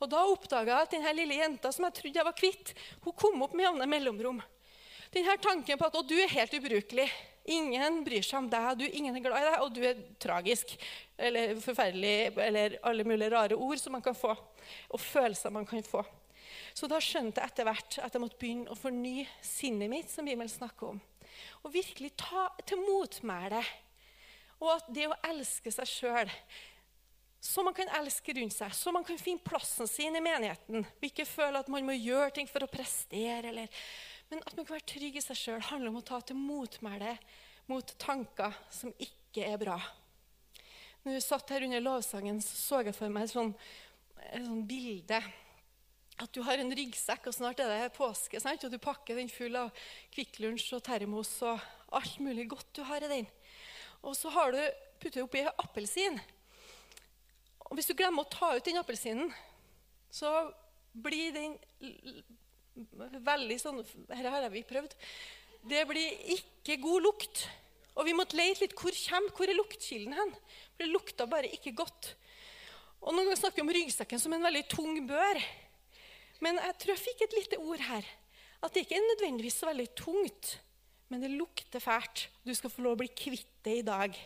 Og 0.00 0.08
Da 0.08 0.22
oppdaga 0.24 0.78
jeg 0.78 0.86
at 0.86 0.94
denne 0.96 1.12
lille 1.18 1.36
jenta 1.42 1.68
som 1.68 1.84
jeg 1.84 1.98
trodde 1.98 2.20
jeg 2.22 2.28
var 2.30 2.38
kvitt, 2.38 2.72
hun 3.04 3.12
kom 3.12 3.44
opp 3.44 3.52
med 3.52 3.66
jevne 3.66 3.90
mellomrom. 3.92 4.40
Denne 5.12 5.36
tanken 5.42 5.76
på 5.76 5.90
at 5.90 6.00
du 6.08 6.16
er 6.16 6.32
helt 6.32 6.56
ubrukelig. 6.56 7.10
Ingen 7.50 8.00
bryr 8.06 8.24
seg 8.24 8.38
om 8.38 8.48
deg, 8.50 8.68
du, 8.78 8.86
ingen 8.86 9.16
er 9.16 9.24
glad 9.24 9.42
i 9.42 9.48
deg, 9.48 9.58
og 9.64 9.74
du 9.74 9.82
er 9.86 10.00
tragisk. 10.22 10.76
Eller 11.18 11.56
forferdelig, 11.60 12.14
eller 12.46 12.78
alle 12.86 13.06
mulige 13.06 13.32
rare 13.34 13.58
ord 13.58 13.80
som 13.82 13.96
man 13.96 14.04
kan 14.04 14.16
få. 14.16 14.32
Og 14.90 15.02
følelser 15.02 15.54
man 15.54 15.66
kan 15.68 15.82
få. 15.86 16.04
Så 16.74 16.88
da 16.90 17.00
skjønte 17.02 17.42
jeg 17.42 17.52
etter 17.52 17.66
hvert 17.66 17.98
at 18.02 18.14
jeg 18.14 18.22
måtte 18.22 18.38
begynne 18.40 18.70
å 18.70 18.78
fornye 18.78 19.26
sinnet 19.44 19.90
mitt, 19.90 20.10
som 20.10 20.26
Bibelen 20.26 20.50
snakker 20.50 20.94
om. 20.94 21.00
Og 21.64 21.74
virkelig 21.74 22.14
ta 22.20 22.48
til 22.66 22.82
motmæle. 22.82 23.62
Og 24.60 24.74
at 24.76 24.90
det 24.92 25.08
å 25.08 25.18
elske 25.30 25.72
seg 25.72 25.88
sjøl 25.88 26.34
så 27.40 27.62
man 27.64 27.74
kan 27.74 27.88
elske 27.96 28.34
rundt 28.36 28.52
seg, 28.52 28.72
så 28.76 28.92
man 28.92 29.04
kan 29.04 29.16
finne 29.18 29.40
plassen 29.40 29.88
sin 29.88 30.16
i 30.16 30.20
menigheten. 30.20 30.84
Og 30.84 31.06
ikke 31.08 31.24
føle 31.24 31.62
at 31.62 31.70
man 31.72 31.86
må 31.88 31.94
gjøre 31.96 32.34
ting 32.36 32.48
for 32.50 32.66
å 32.66 32.68
prestere. 32.68 33.48
Eller, 33.48 33.80
men 34.30 34.42
at 34.46 34.54
man 34.56 34.66
kan 34.66 34.76
være 34.76 34.88
trygg 34.92 35.18
i 35.18 35.22
seg 35.24 35.38
sjøl, 35.38 35.62
handler 35.70 35.90
om 35.90 35.98
å 36.00 36.06
ta 36.06 36.20
til 36.22 36.38
motmæle 36.38 37.16
mot 37.70 37.94
tanker 37.98 38.54
som 38.72 38.92
ikke 38.98 39.46
er 39.46 39.58
bra. 39.60 39.76
Når 41.02 41.16
vi 41.16 41.22
satt 41.24 41.50
her 41.50 41.64
under 41.66 41.82
lovsangen, 41.82 42.40
så, 42.44 42.56
så 42.58 42.82
jeg 42.84 42.94
for 42.96 43.12
meg 43.12 43.26
et 43.26 43.32
sånn, 43.32 43.54
et 44.30 44.44
sånn 44.44 44.66
bilde. 44.68 45.20
At 46.20 46.32
du 46.36 46.42
har 46.44 46.60
en 46.60 46.74
ryggsekk, 46.76 47.30
og 47.30 47.34
snart 47.34 47.62
er 47.64 47.70
det 47.72 47.94
påske. 47.96 48.40
Sant? 48.42 48.66
Og 48.66 48.72
du 48.72 48.78
pakker 48.82 49.16
den 49.16 49.32
full 49.32 49.56
av 49.56 49.70
Kvikk 50.12 50.42
Lunsj 50.44 50.74
og 50.76 50.84
termos 50.84 51.32
og 51.48 51.62
alt 51.96 52.18
mulig 52.22 52.44
godt 52.52 52.74
du 52.76 52.82
har 52.86 53.06
i 53.06 53.10
den. 53.10 53.30
Og 54.04 54.14
så 54.16 54.32
har 54.34 54.52
du 54.52 54.60
puttet 55.00 55.24
oppi 55.24 55.46
appelsin. 55.48 56.20
Og 57.70 57.78
hvis 57.78 57.88
du 57.88 57.96
glemmer 57.96 58.26
å 58.26 58.30
ta 58.30 58.52
ut 58.56 58.66
den 58.66 58.80
appelsinen, 58.80 59.32
så 60.12 60.50
blir 60.92 61.32
den 61.32 61.56
veldig 62.74 63.58
sånn 63.60 63.80
Dette 63.82 64.32
har 64.34 64.50
vi 64.52 64.62
prøvd. 64.66 64.94
Det 65.70 65.82
blir 65.88 66.36
ikke 66.36 66.78
god 66.82 67.04
lukt. 67.08 67.44
Og 67.98 68.06
vi 68.06 68.14
måtte 68.16 68.38
lete 68.38 68.64
litt. 68.64 68.76
Hvor, 68.78 68.94
kommer, 68.94 69.34
hvor 69.36 69.50
er 69.50 69.58
luktkilden 69.58 70.14
hen? 70.16 70.32
For 70.72 70.84
det 70.84 70.92
lukta 70.92 71.26
bare 71.28 71.50
ikke 71.52 71.74
godt. 71.76 72.14
Og 73.00 73.14
Noen 73.14 73.28
ganger 73.28 73.40
snakker 73.40 73.60
vi 73.60 73.66
om 73.66 73.74
ryggsekken 73.74 74.20
som 74.22 74.34
en 74.36 74.44
veldig 74.44 74.64
tung 74.72 74.98
bør. 75.08 75.40
Men 76.44 76.60
jeg 76.60 76.76
tror 76.80 76.94
jeg 76.94 77.04
fikk 77.04 77.24
et 77.26 77.36
lite 77.36 77.60
ord 77.60 77.84
her. 77.84 78.08
At 78.60 78.74
det 78.74 78.84
ikke 78.84 78.98
er 78.98 79.06
nødvendigvis 79.14 79.56
så 79.60 79.70
veldig 79.70 79.88
tungt, 79.96 80.50
men 81.08 81.22
det 81.24 81.32
lukter 81.32 81.80
fælt. 81.80 82.26
Du 82.44 82.52
skal 82.56 82.72
få 82.72 82.84
lov 82.84 82.98
å 82.98 83.00
bli 83.00 83.08
kvitt 83.08 83.48
det 83.64 83.78
i 83.80 83.86
dag. 83.86 84.16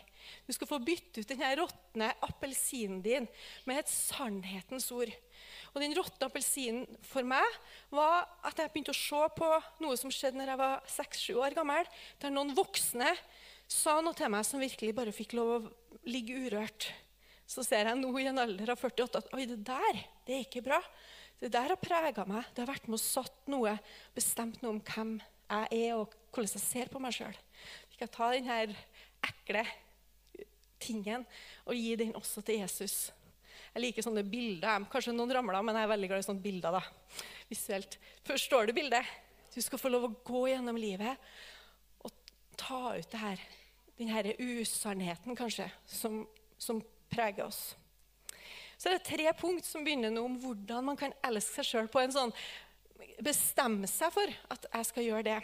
Du 0.47 0.51
skal 0.55 0.69
få 0.69 0.79
bytte 0.83 1.21
ut 1.21 1.31
den 1.31 1.43
råtne 1.59 2.11
appelsinen 2.25 2.99
din 3.05 3.27
med 3.67 3.79
et 3.79 3.91
sannhetens 3.91 4.89
ord. 4.95 5.11
Og 5.75 5.81
Den 5.83 5.95
råtne 5.97 6.29
appelsinen 6.29 6.99
for 7.03 7.27
meg 7.27 7.43
var 7.91 8.23
at 8.47 8.61
jeg 8.61 8.71
begynte 8.71 8.93
å 8.93 8.97
se 8.97 9.23
på 9.35 9.49
noe 9.83 9.97
som 9.99 10.13
skjedde 10.13 10.39
når 10.39 10.53
jeg 10.53 10.61
var 10.61 10.85
6-7 10.95 11.41
år 11.43 11.57
gammel, 11.57 11.89
der 12.23 12.31
noen 12.31 12.55
voksne 12.55 13.11
sa 13.67 13.97
noe 13.99 14.15
til 14.15 14.31
meg 14.31 14.45
som 14.47 14.63
virkelig 14.63 14.95
bare 14.95 15.15
fikk 15.15 15.35
lov 15.35 15.51
å 15.57 15.59
ligge 16.07 16.37
urørt. 16.45 16.87
Så 17.45 17.65
ser 17.65 17.89
jeg 17.89 17.99
nå 17.99 18.09
i 18.21 18.29
en 18.29 18.39
alder 18.41 18.71
av 18.71 18.79
48 18.79 19.19
at 19.19 19.35
oi, 19.35 19.43
det 19.49 19.59
der 19.67 19.99
det 20.25 20.37
er 20.37 20.45
ikke 20.47 20.63
bra. 20.65 20.79
Det 21.41 21.51
der 21.51 21.73
har 21.73 21.81
prega 21.81 22.23
meg. 22.29 22.47
Det 22.55 22.63
har 22.63 22.71
vært 22.71 22.87
med 22.87 22.97
og 22.97 23.03
satt 23.03 23.51
noe, 23.51 23.75
bestemt 24.15 24.61
noe 24.63 24.77
om 24.77 24.83
hvem 24.87 25.17
jeg 25.19 25.81
er, 25.91 25.99
og 25.99 26.15
hvordan 26.31 26.55
jeg 26.55 26.63
ser 26.63 26.89
på 26.93 27.01
meg 27.03 27.13
sjøl. 27.17 27.35
Fikk 27.91 28.05
jeg 28.05 28.13
ta 28.15 28.31
denne 28.31 28.61
ekle 29.27 29.65
tingen 30.81 31.27
og 31.65 31.75
gi 31.75 31.93
den 31.99 32.15
også 32.17 32.41
til 32.45 32.63
Jesus. 32.63 33.11
Jeg 33.75 33.83
liker 33.83 34.05
sånne 34.05 34.23
bilder. 34.23 34.85
Kanskje 34.87 35.11
noen 35.11 35.33
ramler, 35.35 35.63
men 35.67 35.75
jeg 35.75 35.83
er 35.83 35.91
veldig 35.91 36.07
glad 36.07 36.21
i 36.23 36.25
sånne 36.29 36.43
bilder. 36.45 36.77
da, 36.77 37.19
visuelt. 37.51 37.97
Forstår 38.23 38.69
du 38.69 38.73
bildet? 38.77 39.03
Du 39.51 39.59
skal 39.61 39.79
få 39.79 39.91
lov 39.91 40.07
å 40.07 40.13
gå 40.23 40.45
gjennom 40.47 40.79
livet 40.79 41.19
og 42.03 42.11
ta 42.59 42.95
ut 42.95 43.09
det 43.11 43.19
her, 43.19 43.43
denne 43.99 44.35
usannheten 44.39 45.35
kanskje, 45.35 45.67
som, 45.87 46.21
som 46.55 46.79
preger 47.11 47.49
oss. 47.49 47.75
Så 48.77 48.91
det 48.91 49.01
er 49.01 49.07
tre 49.07 49.33
punkt 49.39 49.67
som 49.67 49.83
begynner 49.83 50.11
nå 50.11 50.23
om 50.27 50.39
hvordan 50.39 50.89
man 50.91 50.99
kan 50.99 51.15
elske 51.23 51.59
seg 51.59 51.69
sjøl 51.69 51.91
på 51.91 52.03
en 52.03 52.15
sånn 52.15 52.33
Bestemme 53.23 53.87
seg 53.87 54.11
for 54.11 54.31
at 54.51 54.65
jeg 54.67 54.87
skal 54.87 55.05
gjøre 55.05 55.23
det. 55.27 55.35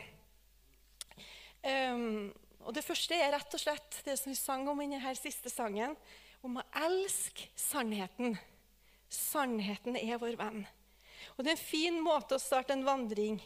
Um, 1.63 2.31
og 2.65 2.73
Det 2.75 2.83
første 2.83 3.15
er 3.15 3.31
rett 3.31 3.55
og 3.55 3.61
slett 3.61 4.00
det 4.03 4.17
som 4.19 4.31
vi 4.31 4.35
sang 4.39 4.65
om 4.67 4.81
i 4.83 4.88
denne 4.91 5.13
siste 5.15 5.51
sangen, 5.51 5.95
om 6.45 6.60
å 6.60 6.67
elske 6.83 7.50
sannheten. 7.57 8.38
Sannheten 9.12 9.98
er 10.00 10.21
vår 10.21 10.38
venn. 10.39 10.63
Og 11.36 11.43
Det 11.43 11.53
er 11.53 11.57
en 11.57 11.65
fin 11.65 12.00
måte 12.01 12.38
å 12.38 12.41
starte 12.41 12.74
en 12.74 12.86
vandring 12.86 13.41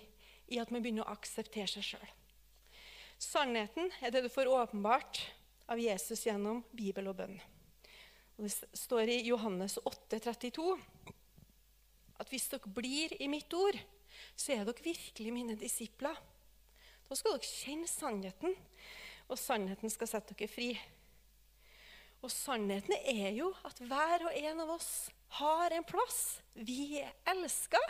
i 0.47 0.59
at 0.61 0.71
man 0.71 0.83
begynner 0.83 1.05
å 1.05 1.15
akseptere 1.15 1.67
seg 1.67 1.89
sjøl. 1.89 2.13
Sannheten 3.21 3.91
er 4.03 4.11
det 4.11 4.25
du 4.25 4.29
får 4.31 4.51
åpenbart 4.51 5.21
av 5.71 5.79
Jesus 5.81 6.25
gjennom 6.27 6.63
Bibel 6.75 7.07
og 7.09 7.17
bønn. 7.19 7.35
Og 8.35 8.45
Det 8.45 8.77
står 8.77 9.11
i 9.11 9.21
Johannes 9.29 9.77
8, 9.83 10.19
32 10.19 10.75
at 12.15 12.31
hvis 12.31 12.47
dere 12.51 12.71
blir 12.71 13.15
i 13.19 13.27
mitt 13.27 13.51
ord, 13.55 13.75
så 14.35 14.55
er 14.55 14.63
dere 14.67 14.85
virkelig 14.85 15.33
mine 15.33 15.55
disipler. 15.59 16.15
Da 17.09 17.17
skal 17.17 17.35
dere 17.35 17.49
kjenne 17.49 17.89
sannheten, 17.89 18.55
og 19.27 19.39
sannheten 19.39 19.91
skal 19.91 20.09
sette 20.09 20.37
dere 20.37 20.51
fri. 20.51 20.69
Og 22.25 22.31
sannheten 22.33 22.95
er 23.05 23.35
jo 23.37 23.51
at 23.67 23.77
hver 23.85 24.23
og 24.25 24.33
en 24.33 24.61
av 24.63 24.71
oss 24.73 25.11
har 25.37 25.75
en 25.75 25.85
plass. 25.85 26.39
Vi 26.57 26.97
er 26.97 27.11
elska, 27.29 27.81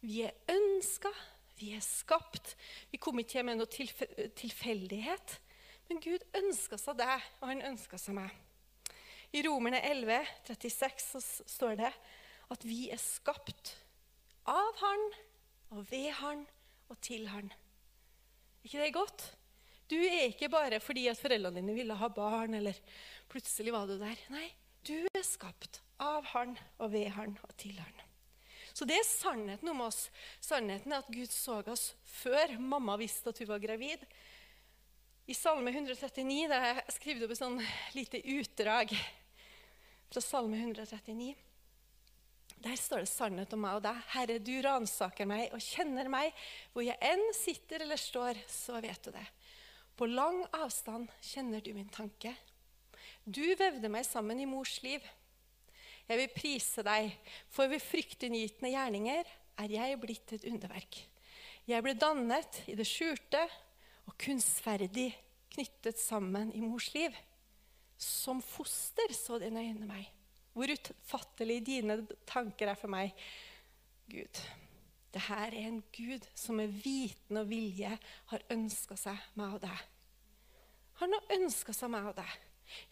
vi 0.00 0.22
er 0.24 0.32
ønska, 0.48 1.12
vi 1.58 1.74
er 1.76 1.84
skapt. 1.84 2.54
Vi 2.88 3.00
kom 3.02 3.20
ikke 3.20 3.44
med 3.44 3.60
noe 3.60 3.68
tilf 3.68 4.00
tilfeldighet. 4.40 5.36
Men 5.90 6.00
Gud 6.00 6.24
ønska 6.40 6.78
seg 6.80 6.96
deg, 7.00 7.28
og 7.42 7.50
han 7.50 7.64
ønska 7.74 8.00
seg 8.00 8.16
meg. 8.16 8.32
I 9.36 9.44
Romerne 9.44 9.82
11, 9.84 10.24
36 10.48 11.04
så 11.04 11.20
står 11.44 11.76
det 11.82 11.92
at 12.48 12.64
vi 12.64 12.86
er 12.88 13.00
skapt 13.02 13.74
av 14.48 14.80
Han 14.80 15.04
og 15.76 15.82
ved 15.90 16.08
Han 16.22 16.46
og 16.88 16.96
til 17.04 17.28
Han. 17.28 17.52
Ikke 18.64 18.80
det 18.80 18.94
godt? 18.96 19.26
Du 19.88 19.96
er 19.96 20.28
ikke 20.28 20.50
bare 20.52 20.80
fordi 20.84 21.06
at 21.08 21.20
foreldrene 21.20 21.60
dine 21.60 21.76
ville 21.76 21.96
ha 21.96 22.08
barn, 22.12 22.56
eller 22.58 22.76
plutselig 23.30 23.74
var 23.74 23.88
du 23.88 23.96
der. 24.00 24.18
Nei, 24.32 24.46
du 24.86 25.06
er 25.12 25.24
skapt 25.26 25.82
av 26.02 26.24
Han 26.34 26.56
og 26.78 26.92
ved 26.94 27.10
Han 27.16 27.36
og 27.44 27.56
til 27.60 27.78
Han. 27.80 28.04
Så 28.72 28.86
det 28.86 28.98
er 29.00 29.06
sannheten 29.08 29.72
om 29.72 29.80
oss. 29.88 30.06
Sannheten 30.44 30.92
er 30.92 31.02
at 31.02 31.10
Gud 31.10 31.32
så 31.34 31.58
oss 31.66 31.90
før 32.20 32.58
mamma 32.62 32.94
visste 33.00 33.32
at 33.32 33.40
hun 33.42 33.50
var 33.50 33.62
gravid. 33.62 34.04
I 35.28 35.34
Salme 35.36 35.72
139 35.74 36.46
der 36.48 36.66
jeg 36.70 36.94
skrevet 36.94 37.26
opp 37.26 37.34
et 37.34 37.40
sånn 37.40 37.58
lite 37.96 38.20
utdrag 38.38 38.94
fra 40.08 40.22
Salme 40.24 40.60
139. 40.62 41.34
Der 42.58 42.78
står 42.78 43.04
det 43.04 43.10
sannhet 43.10 43.52
om 43.54 43.60
meg 43.62 43.78
og 43.78 43.84
deg. 43.84 43.98
Herre, 44.14 44.38
du 44.42 44.54
ransaker 44.64 45.28
meg 45.30 45.52
og 45.54 45.62
kjenner 45.62 46.08
meg. 46.10 46.34
Hvor 46.72 46.86
jeg 46.86 46.98
enn 47.04 47.22
sitter 47.36 47.84
eller 47.84 48.00
står, 48.00 48.40
så 48.50 48.80
vet 48.82 49.04
du 49.04 49.12
det. 49.14 49.26
På 49.98 50.08
lang 50.10 50.40
avstand 50.56 51.10
kjenner 51.22 51.62
du 51.62 51.70
min 51.74 51.90
tanke. 51.92 52.34
Du 53.28 53.44
vevde 53.60 53.90
meg 53.92 54.06
sammen 54.08 54.38
i 54.40 54.48
mors 54.48 54.78
liv. 54.80 55.04
Jeg 56.08 56.16
vil 56.16 56.30
prise 56.32 56.84
deg, 56.86 57.10
for 57.52 57.68
ved 57.68 57.82
fryktinngytende 57.84 58.70
gjerninger 58.72 59.28
er 59.60 59.74
jeg 59.74 59.98
blitt 60.00 60.32
et 60.32 60.46
underverk. 60.48 60.96
Jeg 61.68 61.84
ble 61.84 61.92
dannet 62.00 62.62
i 62.72 62.76
det 62.78 62.86
skjulte 62.88 63.42
og 64.08 64.16
kunstferdig 64.16 65.10
knyttet 65.52 66.00
sammen 66.00 66.54
i 66.56 66.62
mors 66.64 66.88
liv. 66.94 67.12
Som 68.00 68.40
foster 68.40 69.12
så 69.12 69.36
dine 69.42 69.66
øyne 69.66 69.90
meg. 69.90 70.08
Hvor 70.56 70.72
utfattelig 70.72 71.60
dine 71.66 72.00
tanker 72.24 72.72
er 72.72 72.80
for 72.80 72.88
meg, 72.88 73.12
Gud. 74.08 74.40
Det 75.12 75.26
her 75.28 75.52
er 75.52 75.68
en 75.68 75.82
Gud 75.92 76.24
som 76.32 76.56
med 76.56 76.72
viten 76.80 77.36
og 77.36 77.50
vilje 77.52 77.92
har 78.32 78.50
ønska 78.56 78.96
seg 78.96 79.20
meg 79.36 79.58
og 79.58 79.64
deg. 79.68 79.88
Han 81.02 81.12
har 81.12 81.34
ønska 81.36 81.76
seg 81.76 81.92
meg 81.92 82.08
og 82.08 82.16
deg. 82.16 82.38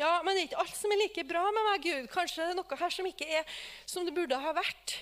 Ja, 0.01 0.21
men 0.25 0.35
det 0.35 0.43
er 0.43 0.49
ikke 0.51 0.63
alt 0.63 0.79
som 0.79 0.95
er 0.95 1.03
like 1.03 1.27
bra 1.29 1.43
med 1.55 1.69
meg, 1.71 1.85
Gud. 1.87 2.09
Kanskje 2.13 2.43
det 2.45 2.55
er 2.55 2.59
noe 2.61 2.81
her 2.81 2.95
som 2.95 3.11
ikke 3.11 3.29
er 3.41 3.59
som 3.89 4.07
det 4.07 4.15
burde 4.17 4.41
ha 4.41 4.55
vært. 4.57 4.97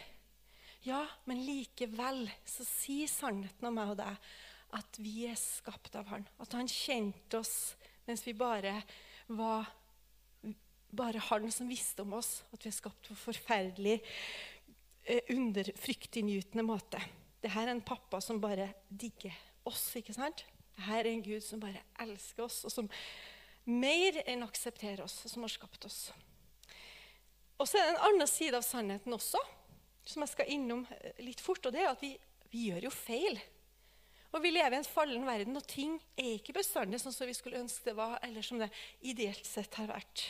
Ja, 0.85 1.05
men 1.29 1.45
likevel 1.47 2.27
så 2.49 2.67
sier 2.69 3.09
sannheten 3.09 3.71
om 3.71 3.79
meg 3.79 3.95
og 3.95 4.01
deg 4.03 4.35
at 4.75 4.99
vi 4.99 5.29
er 5.31 5.39
skapt 5.39 5.95
av 5.97 6.09
Han. 6.11 6.27
At 6.43 6.57
Han 6.59 6.69
kjente 6.69 7.39
oss 7.41 7.75
mens 8.09 8.25
vi 8.27 8.35
bare 8.37 8.81
var 9.29 9.71
bare 10.95 11.23
Han 11.31 11.49
som 11.51 11.71
visste 11.71 12.05
om 12.05 12.13
oss. 12.19 12.43
At 12.55 12.67
vi 12.67 12.71
er 12.71 12.77
skapt 12.77 13.09
på 13.09 13.17
forferdelig 13.19 14.01
Eh, 15.07 15.21
under 15.29 15.69
fryktinngytende 15.77 16.63
måte. 16.65 17.01
Dette 17.43 17.61
er 17.61 17.69
en 17.69 17.83
pappa 17.85 18.23
som 18.25 18.41
bare 18.41 18.71
digger 18.89 19.35
oss. 19.69 19.97
ikke 19.97 20.15
sant? 20.17 20.47
Dette 20.77 20.97
er 20.97 21.09
en 21.11 21.23
Gud 21.23 21.45
som 21.45 21.61
bare 21.61 21.83
elsker 22.01 22.47
oss, 22.47 22.63
og 22.65 22.73
som 22.73 22.89
mer 23.65 24.21
enn 24.29 24.45
akseptere 24.45 25.05
oss, 25.05 25.23
som 25.31 25.45
har 25.45 25.53
skapt 25.53 25.87
oss. 25.89 26.01
Og 27.59 27.69
så 27.69 27.79
er 27.79 27.87
det 27.87 27.95
en 27.95 28.07
annen 28.11 28.29
side 28.29 28.59
av 28.59 28.67
sannheten 28.67 29.15
også, 29.17 29.41
som 30.05 30.25
jeg 30.25 30.33
skal 30.35 30.53
innom 30.53 30.85
eh, 30.91 31.21
litt 31.25 31.41
fort. 31.41 31.65
og 31.65 31.73
det 31.73 31.85
er 31.85 31.93
at 31.93 32.03
vi, 32.03 32.15
vi 32.53 32.69
gjør 32.71 32.89
jo 32.89 32.95
feil. 32.95 33.41
Og 34.35 34.43
Vi 34.43 34.51
lever 34.51 34.75
i 34.75 34.81
en 34.81 34.89
fallen 34.89 35.27
verden, 35.27 35.57
og 35.57 35.67
ting 35.71 35.95
er 36.19 36.35
ikke 36.35 36.57
bestandig 36.57 36.99
sånn 37.01 37.15
som 37.15 37.29
vi 37.31 37.37
skulle 37.37 37.61
ønske 37.63 37.87
det 37.87 37.95
var, 37.97 38.19
eller 38.27 38.43
som 38.43 38.59
det 38.59 38.71
ideelt 39.07 39.47
sett 39.47 39.79
har 39.79 39.93
vært. 39.93 40.25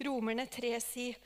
Romerne 0.00 0.46
3 0.48 0.72
sier 0.80 1.18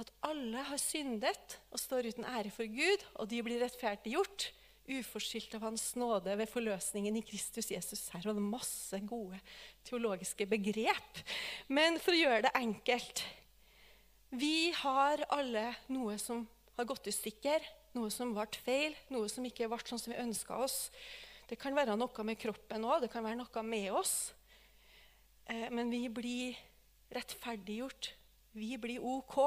at 0.00 0.10
alle 0.26 0.64
har 0.66 0.80
syndet 0.80 1.56
og 1.70 1.80
står 1.80 2.10
uten 2.10 2.26
ære 2.26 2.50
for 2.52 2.66
Gud, 2.68 3.04
og 3.14 3.30
de 3.30 3.40
blir 3.46 3.62
rettferdiggjort 3.62 4.50
uforskyldt 4.88 5.56
av 5.58 5.66
Hans 5.66 5.88
nåde 5.98 6.34
ved 6.38 6.50
forløsningen 6.50 7.16
i 7.18 7.24
Kristus 7.26 7.70
Jesus. 7.72 8.06
Her 8.12 8.24
var 8.26 8.36
det 8.36 8.44
masse 8.44 9.00
gode 9.08 9.38
teologiske 9.86 10.46
begrep. 10.50 11.22
Men 11.68 12.00
for 12.02 12.14
å 12.14 12.20
gjøre 12.20 12.46
det 12.48 12.54
enkelt 12.58 13.24
Vi 14.36 14.72
har 14.74 15.22
alle 15.32 15.68
noe 15.94 16.16
som 16.18 16.42
har 16.76 16.88
gått 16.88 17.06
i 17.08 17.14
stykker, 17.14 17.62
noe 17.96 18.10
som 18.12 18.34
ble 18.34 18.46
feil, 18.64 18.96
noe 19.14 19.30
som 19.32 19.44
ikke 19.46 19.68
ble 19.70 19.78
sånn 19.86 20.02
som 20.02 20.12
vi 20.12 20.20
ønska 20.20 20.58
oss. 20.60 20.90
Det 21.46 21.56
kan 21.60 21.76
være 21.76 21.94
noe 21.96 22.26
med 22.26 22.38
kroppen 22.42 22.84
òg, 22.84 23.04
det 23.04 23.12
kan 23.12 23.24
være 23.24 23.38
noe 23.38 23.62
med 23.64 23.92
oss. 23.94 24.34
Eh, 25.46 25.70
men 25.70 25.90
vi 25.94 26.08
blir 26.10 26.58
rettferdiggjort. 27.14 28.10
Vi 28.56 28.74
blir 28.82 29.04
OK 29.04 29.38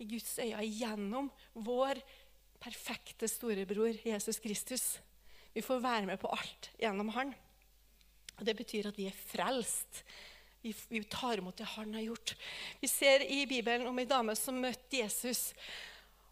i 0.00 0.08
Guds 0.10 0.38
øyne 0.40 0.64
gjennom 0.66 1.30
vår 1.54 2.00
perfekte 2.60 3.28
storebror 3.28 3.96
Jesus 4.04 4.38
Kristus. 4.38 4.98
Vi 5.54 5.62
får 5.64 5.80
være 5.82 6.06
med 6.06 6.20
på 6.20 6.30
alt 6.30 6.70
gjennom 6.78 7.08
han. 7.16 7.32
Og 8.38 8.44
Det 8.46 8.56
betyr 8.56 8.88
at 8.88 8.98
vi 8.98 9.08
er 9.08 9.22
frelst. 9.32 10.04
Vi, 10.60 10.74
vi 10.88 11.02
tar 11.08 11.40
imot 11.40 11.56
det 11.56 11.68
han 11.74 11.94
har 11.96 12.04
gjort. 12.04 12.34
Vi 12.80 12.88
ser 12.88 13.24
i 13.24 13.46
Bibelen 13.48 13.88
om 13.88 13.98
ei 13.98 14.08
dame 14.08 14.36
som 14.36 14.60
møtte 14.60 15.00
Jesus. 15.00 15.50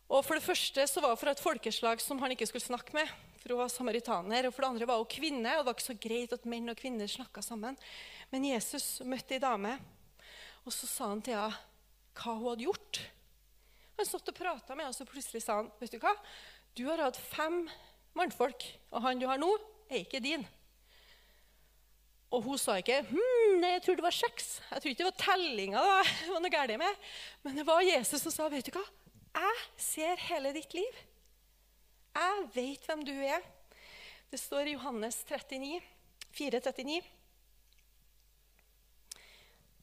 Og 0.08 0.24
For 0.24 0.36
det 0.36 0.44
første 0.44 0.84
så 0.88 1.00
var 1.04 1.12
hun 1.12 1.20
fra 1.20 1.32
et 1.32 1.42
folkeslag 1.42 2.00
som 2.00 2.20
han 2.22 2.32
ikke 2.32 2.48
skulle 2.48 2.64
snakke 2.64 2.96
med. 2.96 3.08
for 3.38 3.54
hun 3.54 3.62
var 3.62 3.68
samaritaner, 3.68 4.46
og 4.46 4.54
For 4.54 4.62
det 4.62 4.68
andre 4.68 4.86
var 4.86 4.96
hun 4.96 5.06
kvinne, 5.06 5.52
og 5.56 5.64
det 5.64 5.66
var 5.66 5.76
ikke 5.76 5.92
så 5.92 6.00
greit 6.08 6.32
at 6.32 6.44
menn 6.44 6.68
og 6.68 6.76
kvinner 6.76 7.06
snakka 7.06 7.42
sammen. 7.42 7.76
Men 8.30 8.44
Jesus 8.44 9.00
møtte 9.04 9.36
ei 9.36 9.40
dame, 9.40 9.78
og 10.64 10.72
så 10.72 10.86
sa 10.86 11.08
han 11.08 11.22
til 11.22 11.36
henne 11.36 11.56
hva 12.18 12.34
hun 12.34 12.50
hadde 12.50 12.66
gjort. 12.66 13.00
Han 13.98 14.06
satt 14.06 14.30
og 14.30 14.36
prata 14.36 14.76
med 14.78 14.86
oss, 14.86 15.00
og 15.02 15.10
plutselig 15.10 15.42
sa 15.42 15.58
han, 15.58 15.72
'Vet 15.80 15.96
du 15.96 15.98
hva? 15.98 16.14
Du 16.78 16.86
har 16.86 17.02
hatt 17.02 17.18
fem 17.18 17.64
mannfolk, 18.14 18.62
og 18.92 19.02
han 19.02 19.18
du 19.18 19.26
har 19.26 19.40
nå, 19.40 19.50
er 19.90 20.04
ikke 20.04 20.22
din.' 20.22 20.46
Og 22.30 22.42
hun 22.44 22.58
sa 22.60 22.76
ikke 22.76 23.00
hm, 23.08 23.54
nei, 23.56 23.70
jeg 23.78 23.82
tror 23.86 23.96
det 23.96 24.04
var 24.04 24.12
seks. 24.12 24.60
Jeg 24.70 24.82
tror 24.82 24.90
ikke 24.90 25.00
det 25.00 25.06
var 25.08 25.22
tellinga 25.22 25.84
det 26.20 26.28
var 26.28 26.42
noe 26.44 26.52
galt 26.52 26.74
med. 26.78 27.06
Men 27.42 27.56
det 27.56 27.64
var 27.66 27.80
Jesus 27.80 28.22
som 28.22 28.34
sa, 28.34 28.48
'Vet 28.48 28.68
du 28.68 28.74
hva? 28.76 28.84
Jeg 29.34 29.62
ser 29.76 30.26
hele 30.28 30.52
ditt 30.52 30.74
liv. 30.76 31.00
Jeg 32.14 32.50
vet 32.54 32.86
hvem 32.86 33.04
du 33.04 33.14
er.' 33.16 33.46
Det 34.28 34.38
står 34.38 34.68
i 34.68 34.76
Johannes 34.76 35.24
39, 35.24 35.80
4,39. 36.36 37.00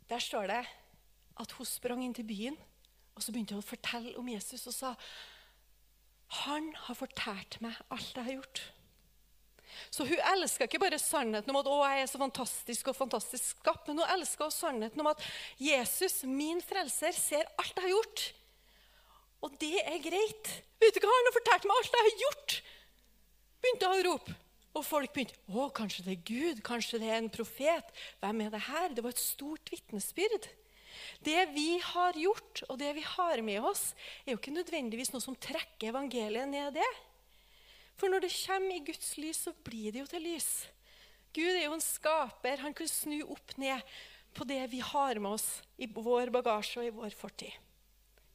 Der 0.05 0.21
står 0.21 0.47
det 0.47 0.61
at 1.41 1.51
hun 1.57 1.65
sprang 1.65 2.03
inn 2.05 2.13
til 2.13 2.27
byen 2.29 2.57
og 3.15 3.23
så 3.23 3.31
begynte 3.31 3.55
hun 3.55 3.63
å 3.63 3.65
fortelle 3.65 4.15
om 4.19 4.29
Jesus 4.29 4.67
og 4.67 4.75
sa 4.75 4.93
han 6.41 6.71
har 6.87 6.97
fortalt 6.97 7.59
meg 7.63 7.75
alt 7.93 8.15
jeg 8.17 8.25
har 8.25 8.37
gjort. 8.39 8.61
Så 9.93 10.05
hun 10.07 10.21
elska 10.31 10.67
ikke 10.67 10.81
bare 10.81 10.99
sannheten 11.01 11.51
om 11.51 11.59
at 11.59 11.69
å, 11.69 11.75
jeg 11.83 12.05
er 12.05 12.09
så 12.09 12.21
fantastisk 12.21 12.89
og 12.91 12.97
fantastisk 12.97 13.59
skapt, 13.59 13.89
men 13.89 14.01
hun 14.01 14.13
elska 14.17 14.47
sannheten 14.53 15.03
om 15.03 15.11
at 15.11 15.21
Jesus, 15.61 16.23
min 16.27 16.61
frelser, 16.63 17.15
ser 17.15 17.45
alt 17.59 17.75
jeg 17.75 17.85
har 17.85 17.93
gjort. 17.93 18.25
Og 19.45 19.57
det 19.61 19.77
er 19.83 20.01
greit. 20.01 20.51
Vet 20.81 20.95
du 20.95 21.05
hva 21.05 21.13
han 21.13 21.29
har 21.29 21.37
fortalt 21.37 21.67
meg 21.67 21.77
alt 21.77 21.97
jeg 21.97 22.07
har 22.07 22.23
gjort? 22.23 22.57
Begynte 23.61 23.91
å 23.91 24.03
rope. 24.09 24.37
Og 24.75 24.83
folk 24.83 25.13
begynte 25.15 25.37
å, 25.47 25.69
kanskje 25.75 26.03
det 26.03 26.15
er 26.17 26.27
Gud, 26.27 26.61
kanskje 26.65 26.99
det 26.99 27.11
er 27.11 27.21
en 27.21 27.31
profet. 27.31 27.91
Hvem 28.23 28.41
er 28.43 28.51
det 28.51 28.65
her? 28.65 28.89
Det 28.95 29.03
var 29.05 29.15
et 29.15 29.21
stort 29.21 29.71
vitnesbyrd. 29.71 30.49
Det 31.25 31.41
vi 31.55 31.79
har 31.83 32.17
gjort, 32.19 32.63
og 32.69 32.79
det 32.79 32.93
vi 32.97 33.03
har 33.05 33.41
med 33.45 33.65
oss, 33.65 33.89
er 34.25 34.33
jo 34.33 34.39
ikke 34.39 34.55
nødvendigvis 34.55 35.11
noe 35.13 35.23
som 35.23 35.37
trekker 35.37 35.91
evangeliet 35.91 36.49
ned 36.51 36.77
det. 36.77 36.91
For 37.95 38.11
når 38.11 38.25
det 38.25 38.33
kommer 38.35 38.75
i 38.75 38.83
Guds 38.85 39.13
lys, 39.21 39.43
så 39.47 39.53
blir 39.65 39.93
det 39.95 40.03
jo 40.03 40.09
til 40.11 40.25
lys. 40.27 40.49
Gud 41.35 41.51
er 41.51 41.65
jo 41.65 41.75
en 41.75 41.83
skaper. 41.83 42.63
Han 42.63 42.75
kan 42.75 42.89
snu 42.91 43.19
opp 43.27 43.55
ned 43.59 43.83
på 44.35 44.47
det 44.47 44.61
vi 44.71 44.81
har 44.83 45.19
med 45.19 45.37
oss 45.37 45.47
i 45.79 45.87
vår 45.87 46.31
bagasje 46.35 46.81
og 46.81 46.87
i 46.87 46.95
vår 46.95 47.15
fortid. 47.15 47.51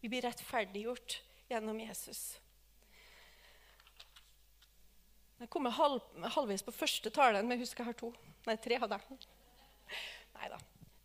Vi 0.01 0.09
blir 0.09 0.25
rettferdiggjort 0.25 1.19
gjennom 1.51 1.81
Jesus. 1.83 2.39
Jeg 5.41 5.49
kom 5.53 5.69
halv, 5.73 6.01
halvveis 6.37 6.65
på 6.65 6.75
første 6.77 7.13
talen, 7.13 7.49
men 7.49 7.61
husk 7.61 7.79
jeg 7.81 7.89
har 7.89 7.97
to. 7.97 8.13
Nei, 8.49 8.57
tre 8.61 8.77
hadde 8.81 9.01
jeg. 9.01 9.21
Nei 10.37 10.53
da. 10.53 10.61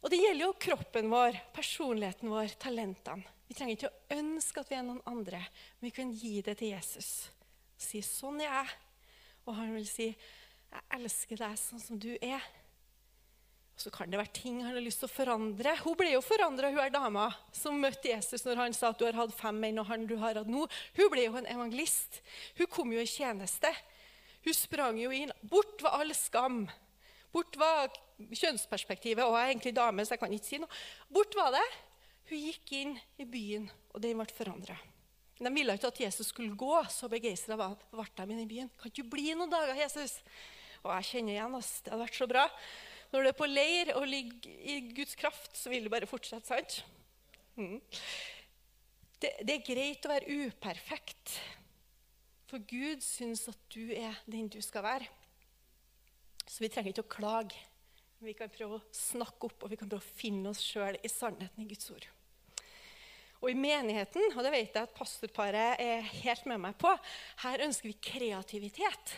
Og 0.05 0.11
det 0.13 0.21
gjelder 0.21 0.45
jo 0.45 0.55
kroppen 0.61 1.09
vår, 1.09 1.39
personligheten 1.55 2.29
vår, 2.29 2.53
talentene. 2.61 3.25
Vi 3.49 3.57
trenger 3.57 3.75
ikke 3.75 3.89
å 3.89 4.17
ønske 4.19 4.61
at 4.61 4.69
vi 4.69 4.77
er 4.77 4.85
noen 4.85 5.01
andre, 5.09 5.39
men 5.77 5.89
vi 5.89 5.93
kan 5.93 6.11
gi 6.13 6.39
det 6.45 6.57
til 6.57 6.73
Jesus. 6.73 7.29
Si 7.77 8.01
'sånn 8.01 8.41
jeg 8.41 8.49
er 8.49 8.69
og 9.45 9.55
han 9.59 9.73
vil 9.75 9.87
si 9.87 10.07
'jeg 10.09 10.83
elsker 10.97 11.37
deg 11.37 11.57
sånn 11.57 11.81
som 11.81 11.99
du 11.99 12.17
er'. 12.21 12.51
Og 13.75 13.81
Så 13.81 13.91
kan 13.91 14.09
det 14.09 14.17
være 14.17 14.33
ting 14.33 14.63
han 14.63 14.73
har 14.73 14.81
lyst 14.81 14.99
til 14.99 15.09
å 15.09 15.11
forandre. 15.11 15.75
Hun 15.83 15.95
ble 15.95 16.11
jo 16.11 16.21
forandra, 16.21 16.69
hun 16.71 16.79
er 16.79 16.89
dama 16.89 17.35
som 17.51 17.79
møtte 17.79 18.07
Jesus 18.07 18.45
når 18.45 18.55
han 18.55 18.73
sa 18.73 18.89
at 18.89 18.97
du 18.97 19.05
har 19.05 19.13
hatt 19.13 19.33
fem 19.33 19.59
menn, 19.59 19.79
og 19.79 19.87
han 19.87 20.07
du 20.07 20.15
har 20.17 20.33
hatt 20.33 20.47
nå. 20.47 20.67
Hun 20.95 21.09
ble 21.09 21.25
jo 21.25 21.35
en 21.35 21.45
evangelist. 21.45 22.21
Hun 22.57 22.67
kom 22.67 22.91
jo 22.93 22.99
i 22.99 23.05
tjeneste. 23.05 23.67
Hun 24.45 24.53
sprang 24.53 24.97
jo 24.97 25.11
inn. 25.11 25.31
Bort 25.43 25.81
var 25.81 25.99
all 25.99 26.13
skam. 26.13 26.69
Bort 27.33 27.57
var 27.57 27.91
kjønnsperspektivet. 28.17 29.23
Og 29.25 29.35
jeg 29.37 29.43
er 29.43 29.53
egentlig 29.53 29.75
dame, 29.75 30.05
så 30.05 30.15
jeg 30.15 30.23
kan 30.23 30.33
ikke 30.35 30.49
si 30.49 30.61
noe. 30.61 30.81
Bort 31.11 31.35
var 31.37 31.53
det. 31.55 31.65
Hun 32.29 32.41
gikk 32.41 32.75
inn 32.79 32.97
i 33.21 33.27
byen, 33.29 33.69
og 33.93 34.01
den 34.01 34.17
ble 34.17 34.27
forandra. 34.33 34.77
De 35.35 35.51
ville 35.51 35.75
ikke 35.75 35.91
at 35.91 35.99
Jesus 36.05 36.31
skulle 36.31 36.55
gå. 36.57 36.73
Så 36.89 37.09
begeistra 37.11 37.57
ble 37.59 38.07
de 38.07 38.25
i 38.25 38.39
den 38.39 38.49
byen. 38.49 38.71
Kan 38.79 38.93
ikke 38.93 39.09
bli 39.11 39.33
noen 39.35 39.51
dager, 39.51 39.75
Jesus? 39.77 40.17
Og 40.85 40.91
jeg 40.95 41.09
kjenner 41.11 41.35
igjen 41.35 41.57
ass. 41.57 41.71
Det 41.83 41.91
hadde 41.91 42.05
vært 42.05 42.19
så 42.21 42.29
bra. 42.29 42.45
Når 43.11 43.21
du 43.21 43.29
er 43.29 43.37
på 43.37 43.49
leir 43.49 43.91
og 43.97 44.07
ligger 44.09 44.71
i 44.71 44.79
Guds 44.95 45.15
kraft, 45.19 45.53
så 45.57 45.71
vil 45.71 45.85
du 45.85 45.91
bare 45.93 46.09
fortsette. 46.09 46.47
sant? 46.47 46.79
Mm. 47.55 47.77
Det, 49.21 49.31
det, 49.47 49.53
er 49.53 49.67
greit 49.67 50.05
å 50.05 50.11
være 50.11 50.39
uperfekt, 50.45 51.37
for 52.49 52.63
Gud 52.67 53.03
syns 53.03 53.45
at 53.49 53.61
du 53.73 53.93
er 53.95 54.17
den 54.29 54.49
du 54.51 54.59
skal 54.63 54.83
være. 54.85 55.07
Så 56.45 56.61
vi 56.61 56.69
trenger 56.69 56.91
ikke 56.91 57.05
å 57.05 57.15
klage. 57.15 57.61
Vi 58.23 58.33
kan 58.37 58.51
prøve 58.51 58.79
å 58.79 58.85
snakke 58.95 59.49
opp 59.49 59.65
og 59.65 59.71
vi 59.73 59.79
kan 59.79 59.89
prøve 59.89 60.03
å 60.03 60.15
finne 60.19 60.51
oss 60.53 60.63
sjøl 60.63 60.97
i 61.03 61.11
sannheten 61.11 61.63
i 61.63 61.67
Guds 61.69 61.89
ord. 61.91 62.07
Og 63.43 63.51
i 63.51 63.57
menigheten, 63.59 64.31
og 64.33 64.41
det 64.41 64.51
vet 64.53 64.73
jeg 64.73 64.87
at 64.87 64.95
pastorparet 64.95 65.81
er 65.83 66.05
helt 66.23 66.47
med 66.49 66.63
meg 66.63 66.77
på, 66.81 66.89
her 67.43 67.65
ønsker 67.67 67.91
vi 67.91 67.97
kreativitet. 68.11 69.17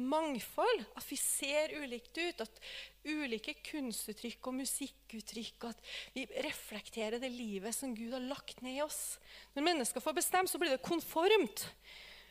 mangfold. 0.00 0.84
At 0.96 1.04
vi 1.10 1.16
ser 1.20 1.74
ulikt 1.76 2.16
ut. 2.16 2.40
At 2.40 2.60
ulike 3.04 3.52
kunstuttrykk 3.68 4.46
og 4.48 4.54
musikkuttrykk 4.62 5.66
At 5.68 5.90
vi 6.14 6.24
reflekterer 6.40 7.20
det 7.20 7.28
livet 7.28 7.76
som 7.76 7.92
Gud 7.94 8.14
har 8.16 8.24
lagt 8.24 8.62
ned 8.64 8.78
i 8.78 8.82
oss. 8.82 9.18
Når 9.52 9.66
mennesker 9.66 10.00
får 10.00 10.16
bestemme, 10.16 10.48
så 10.48 10.58
blir 10.58 10.72
det 10.72 10.80
konformt. 10.82 11.66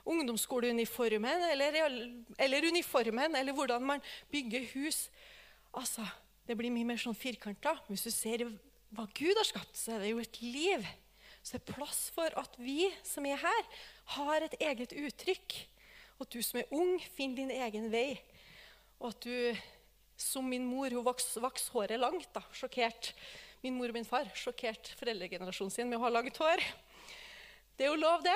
Ungdomsskoleuniformen 0.10 1.46
eller, 1.52 1.78
eller 2.40 2.68
uniformen, 2.74 3.36
eller 3.36 3.54
hvordan 3.54 3.86
man 3.86 4.02
bygger 4.32 4.66
hus. 4.74 5.12
Altså, 5.78 6.06
Det 6.48 6.58
blir 6.58 6.74
mye 6.74 6.88
mer 6.88 6.98
sånn 6.98 7.14
firkanta. 7.14 7.76
Hvis 7.86 8.08
du 8.08 8.10
ser 8.10 8.42
hva 8.90 9.04
Gud 9.14 9.38
har 9.38 9.46
skapt, 9.46 9.76
så 9.78 9.94
er 9.94 10.00
det 10.02 10.14
jo 10.16 10.22
et 10.24 10.40
liv. 10.42 10.86
Så 11.44 11.56
det 11.56 11.60
er 11.62 11.76
plass 11.76 12.00
for 12.16 12.34
at 12.42 12.56
vi 12.58 12.88
som 13.06 13.28
er 13.30 13.38
her, 13.38 13.68
har 14.16 14.46
et 14.48 14.56
eget 14.58 14.96
uttrykk. 14.98 15.58
Og 16.18 16.26
at 16.26 16.34
du 16.34 16.42
som 16.42 16.60
er 16.60 16.74
ung, 16.74 16.98
finner 17.14 17.44
din 17.44 17.54
egen 17.54 17.86
vei. 17.94 18.18
Og 18.98 19.12
at 19.14 19.28
du, 19.28 19.62
som 20.18 20.50
min 20.50 20.66
mor, 20.66 20.90
hun 20.90 21.06
vokste 21.06 21.44
vaks 21.44 21.70
håret 21.76 22.02
langt. 22.02 22.28
da, 22.34 22.42
Sjokkert 22.50 23.14
min 23.62 23.78
mor 23.78 23.94
og 23.94 24.00
min 24.00 24.10
far. 24.10 24.28
Sjokkert 24.34 24.90
foreldregenerasjonen 25.00 25.72
sin 25.74 25.90
med 25.92 26.00
å 26.00 26.08
ha 26.08 26.12
langt 26.18 26.42
hår. 26.42 26.66
Det 27.78 27.86
er 27.86 27.94
jo 27.94 28.02
lov, 28.02 28.26
det. 28.26 28.36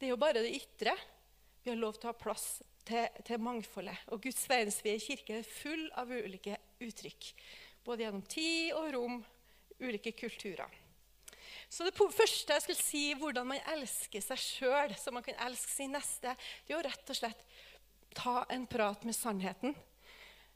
Det 0.00 0.08
er 0.08 0.14
jo 0.16 0.18
bare 0.18 0.42
det 0.42 0.56
ytre. 0.56 0.96
Vi 1.62 1.70
har 1.70 1.78
lov 1.78 1.98
til 1.98 2.08
å 2.08 2.12
ha 2.12 2.18
plass 2.18 2.46
til, 2.88 3.06
til 3.26 3.42
mangfoldet. 3.42 4.06
Og 4.10 4.22
Guds 4.24 4.42
verdensvide 4.50 5.02
kirke 5.02 5.38
er 5.40 5.46
full 5.46 5.84
av 5.98 6.10
ulike 6.10 6.58
uttrykk. 6.82 7.28
Både 7.86 8.06
gjennom 8.06 8.24
tid 8.30 8.72
og 8.78 8.88
rom, 8.96 9.20
ulike 9.82 10.14
kulturer. 10.18 10.80
Så 11.72 11.86
det 11.86 11.94
første 11.96 12.52
jeg 12.52 12.64
skulle 12.64 12.80
si, 12.80 13.04
hvordan 13.18 13.48
man 13.48 13.70
elsker 13.74 14.24
seg 14.24 14.40
sjøl, 14.40 14.92
så 14.98 15.12
man 15.14 15.24
kan 15.24 15.38
elske 15.46 15.72
sin 15.72 15.94
neste, 15.94 16.34
det 16.66 16.74
er 16.74 16.80
å 16.80 16.84
rett 16.84 17.14
og 17.14 17.18
slett 17.18 17.46
ta 18.16 18.42
en 18.52 18.66
prat 18.68 19.06
med 19.08 19.16
sannheten. 19.16 19.74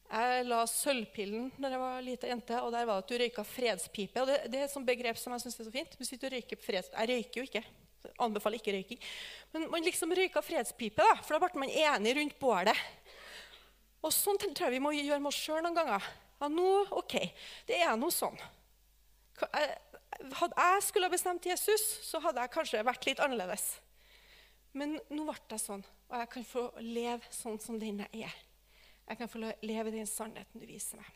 Jeg 0.06 0.44
la 0.46 0.60
sølvpillen 0.70 1.48
da 1.58 1.70
jeg 1.72 1.82
var 1.82 2.04
lita 2.04 2.28
jente, 2.30 2.60
og 2.62 2.70
der 2.74 2.86
var 2.86 3.00
det 3.00 3.06
at 3.06 3.10
du 3.10 3.22
røyka 3.22 3.46
fredspipe. 3.46 4.22
og 4.22 4.28
Det, 4.30 4.36
det 4.52 4.60
er 4.60 4.68
et 4.68 4.86
begrep 4.90 5.18
som 5.18 5.34
jeg 5.34 5.46
syns 5.46 5.58
er 5.58 5.66
så 5.66 5.74
fint. 5.74 5.96
Du 5.98 6.04
sitter 6.06 6.30
og 6.30 6.36
røyker 6.36 6.60
freds... 6.62 6.92
Jeg 6.92 7.10
røyker 7.10 7.40
jo 7.40 7.46
ikke. 7.48 7.64
Jeg 8.06 8.20
anbefaler 8.26 8.60
ikke 8.60 8.74
røyking. 8.76 9.00
Men 9.52 9.66
man 9.72 9.86
liksom 9.86 10.14
røyka 10.16 10.42
fredspipe, 10.44 11.02
da, 11.02 11.18
for 11.22 11.36
da 11.36 11.42
ble 11.42 11.64
man 11.64 11.72
enig 11.72 12.14
rundt 12.18 12.38
bålet. 12.40 12.84
Og 14.04 14.14
sånn 14.14 14.38
tror 14.40 14.68
jeg 14.68 14.76
vi 14.76 14.82
må 14.84 14.94
gjøre 14.94 15.18
med 15.22 15.32
oss 15.32 15.40
sjøl 15.40 15.62
noen 15.64 15.76
ganger. 15.76 16.06
Ja, 16.40 16.50
nå, 16.52 16.68
ok, 16.92 17.16
Det 17.66 17.80
er 17.80 17.96
nå 17.96 18.10
sånn. 18.12 18.36
Hadde 19.36 20.54
jeg 20.56 20.84
skulle 20.84 21.08
ha 21.08 21.12
bestemt 21.12 21.48
Jesus, 21.48 21.82
så 22.06 22.20
hadde 22.24 22.44
jeg 22.44 22.52
kanskje 22.54 22.84
vært 22.86 23.08
litt 23.08 23.20
annerledes. 23.24 23.66
Men 24.76 24.98
nå 25.08 25.24
ble 25.24 25.36
det 25.48 25.60
sånn, 25.60 25.84
og 26.10 26.18
jeg 26.20 26.30
kan 26.34 26.44
få 26.44 26.64
leve 26.84 27.32
sånn 27.32 27.58
som 27.62 27.78
den 27.80 28.02
jeg 28.04 28.26
er. 28.28 28.34
Jeg 29.06 29.20
kan 29.20 29.30
få 29.30 29.40
leve 29.40 29.92
den 29.94 30.08
sannheten 30.08 30.60
du 30.60 30.66
viser 30.68 31.00
meg. 31.00 31.12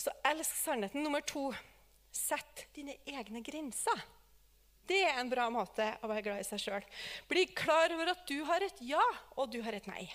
Så 0.00 0.12
elsk 0.24 0.56
sannheten. 0.56 1.04
Nummer 1.04 1.20
to 1.20 1.50
sett 2.10 2.66
dine 2.74 2.96
egne 3.04 3.42
grenser. 3.44 4.00
Det 4.90 5.04
er 5.06 5.20
en 5.20 5.30
bra 5.30 5.46
måte 5.54 5.86
å 6.02 6.08
være 6.10 6.24
glad 6.26 6.42
i 6.42 6.48
seg 6.48 6.62
sjøl. 6.64 6.86
Bli 7.30 7.44
klar 7.54 7.92
over 7.94 8.10
at 8.10 8.24
du 8.26 8.40
har 8.48 8.64
et 8.66 8.82
ja, 8.82 9.04
og 9.38 9.52
du 9.52 9.60
har 9.62 9.76
et 9.76 9.86
nei. 9.86 10.08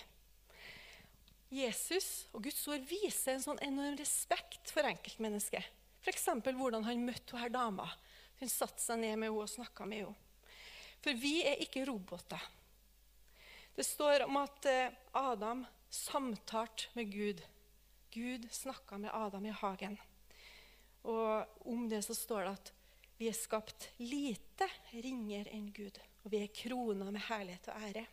Jesus 1.52 2.26
og 2.34 2.42
Guds 2.44 2.60
ord 2.68 2.84
viser 2.88 3.36
en 3.36 3.44
sånn 3.44 3.62
enorm 3.64 3.96
respekt 3.96 4.72
for 4.74 4.84
enkeltmennesket. 4.84 5.64
F.eks. 6.04 6.28
hvordan 6.44 6.84
han 6.86 7.06
møtte 7.06 7.38
her 7.40 7.50
dama. 7.54 7.88
Hun 8.36 8.52
satte 8.52 8.82
seg 8.82 9.00
ned 9.00 9.16
med 9.16 9.30
henne 9.30 9.46
og 9.46 9.50
snakka 9.50 9.86
med 9.88 10.04
henne. 10.04 10.22
For 11.04 11.16
vi 11.16 11.38
er 11.46 11.62
ikke 11.62 11.86
roboter. 11.88 12.42
Det 13.76 13.84
står 13.84 14.26
om 14.26 14.38
at 14.40 14.66
eh, 14.68 14.94
Adam 15.16 15.64
samtalte 15.92 16.90
med 16.98 17.12
Gud. 17.12 17.42
Gud 18.12 18.46
snakka 18.52 18.98
med 18.98 19.14
Adam 19.14 19.46
i 19.46 19.54
hagen. 19.54 19.96
Og 21.06 21.68
om 21.68 21.84
det 21.88 22.02
så 22.04 22.16
står 22.16 22.44
det 22.44 22.54
at 22.56 22.72
vi 23.16 23.30
er 23.30 23.36
skapt 23.36 23.88
lite 24.02 24.68
ringere 24.92 25.52
enn 25.56 25.70
Gud. 25.74 25.98
Og 26.24 26.32
vi 26.32 26.42
er 26.42 26.52
krona 26.52 27.08
med 27.08 27.22
herlighet 27.28 27.70
og 27.72 27.84
ære. 27.88 28.04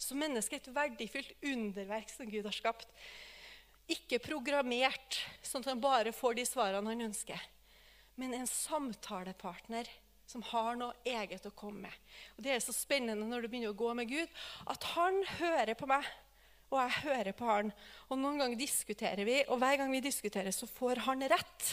Som 0.00 0.22
menneske 0.22 0.56
et 0.56 0.70
verdifullt 0.72 1.32
underverk 1.44 2.12
som 2.12 2.30
Gud 2.30 2.46
har 2.48 2.56
skapt. 2.56 2.88
Ikke 3.90 4.20
programmert 4.22 5.18
sånn 5.44 5.64
at 5.64 5.72
han 5.72 5.82
bare 5.82 6.14
får 6.16 6.38
de 6.38 6.46
svarene 6.48 6.94
han 6.94 7.08
ønsker. 7.10 7.42
Men 8.16 8.36
en 8.36 8.48
samtalepartner 8.48 9.88
som 10.30 10.44
har 10.46 10.76
noe 10.78 10.94
eget 11.04 11.46
å 11.48 11.54
komme 11.56 11.88
med. 11.88 12.16
Og 12.36 12.44
Det 12.44 12.54
er 12.54 12.62
så 12.62 12.74
spennende 12.74 13.26
når 13.26 13.44
du 13.44 13.50
begynner 13.50 13.74
å 13.74 13.78
gå 13.78 13.92
med 13.98 14.08
Gud, 14.10 14.30
at 14.70 14.86
han 14.94 15.18
hører 15.40 15.74
på 15.74 15.88
meg, 15.90 16.06
og 16.70 16.78
jeg 16.78 16.98
hører 17.02 17.34
på 17.34 17.48
han. 17.48 17.72
Og 18.08 18.20
Noen 18.20 18.38
ganger 18.38 18.60
diskuterer 18.60 19.26
vi, 19.26 19.40
og 19.50 19.58
hver 19.58 19.80
gang 19.80 19.90
vi 19.90 20.04
diskuterer, 20.04 20.54
så 20.54 20.70
får 20.70 21.02
han 21.08 21.26
rett. 21.32 21.72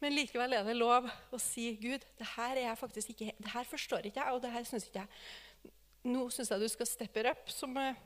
Men 0.00 0.14
likevel 0.16 0.56
er 0.56 0.64
det 0.64 0.78
lov 0.78 1.08
å 1.08 1.38
si 1.40 1.74
Gud, 1.80 2.04
det 2.16 2.28
her, 2.36 2.56
er 2.56 3.00
ikke, 3.00 3.34
det 3.36 3.52
her 3.52 3.66
forstår 3.68 4.08
ikke 4.08 4.22
jeg, 4.22 4.32
og 4.32 4.40
det 4.40 4.52
her 4.54 4.64
syns 4.68 4.88
ikke 4.88 5.02
jeg. 5.02 5.72
Nå 6.08 6.24
syns 6.32 6.52
jeg 6.54 6.62
du 6.62 6.70
skal 6.72 6.88
steppe 6.88 7.24
up, 7.28 7.50
som 7.52 7.76
eh, 7.76 7.98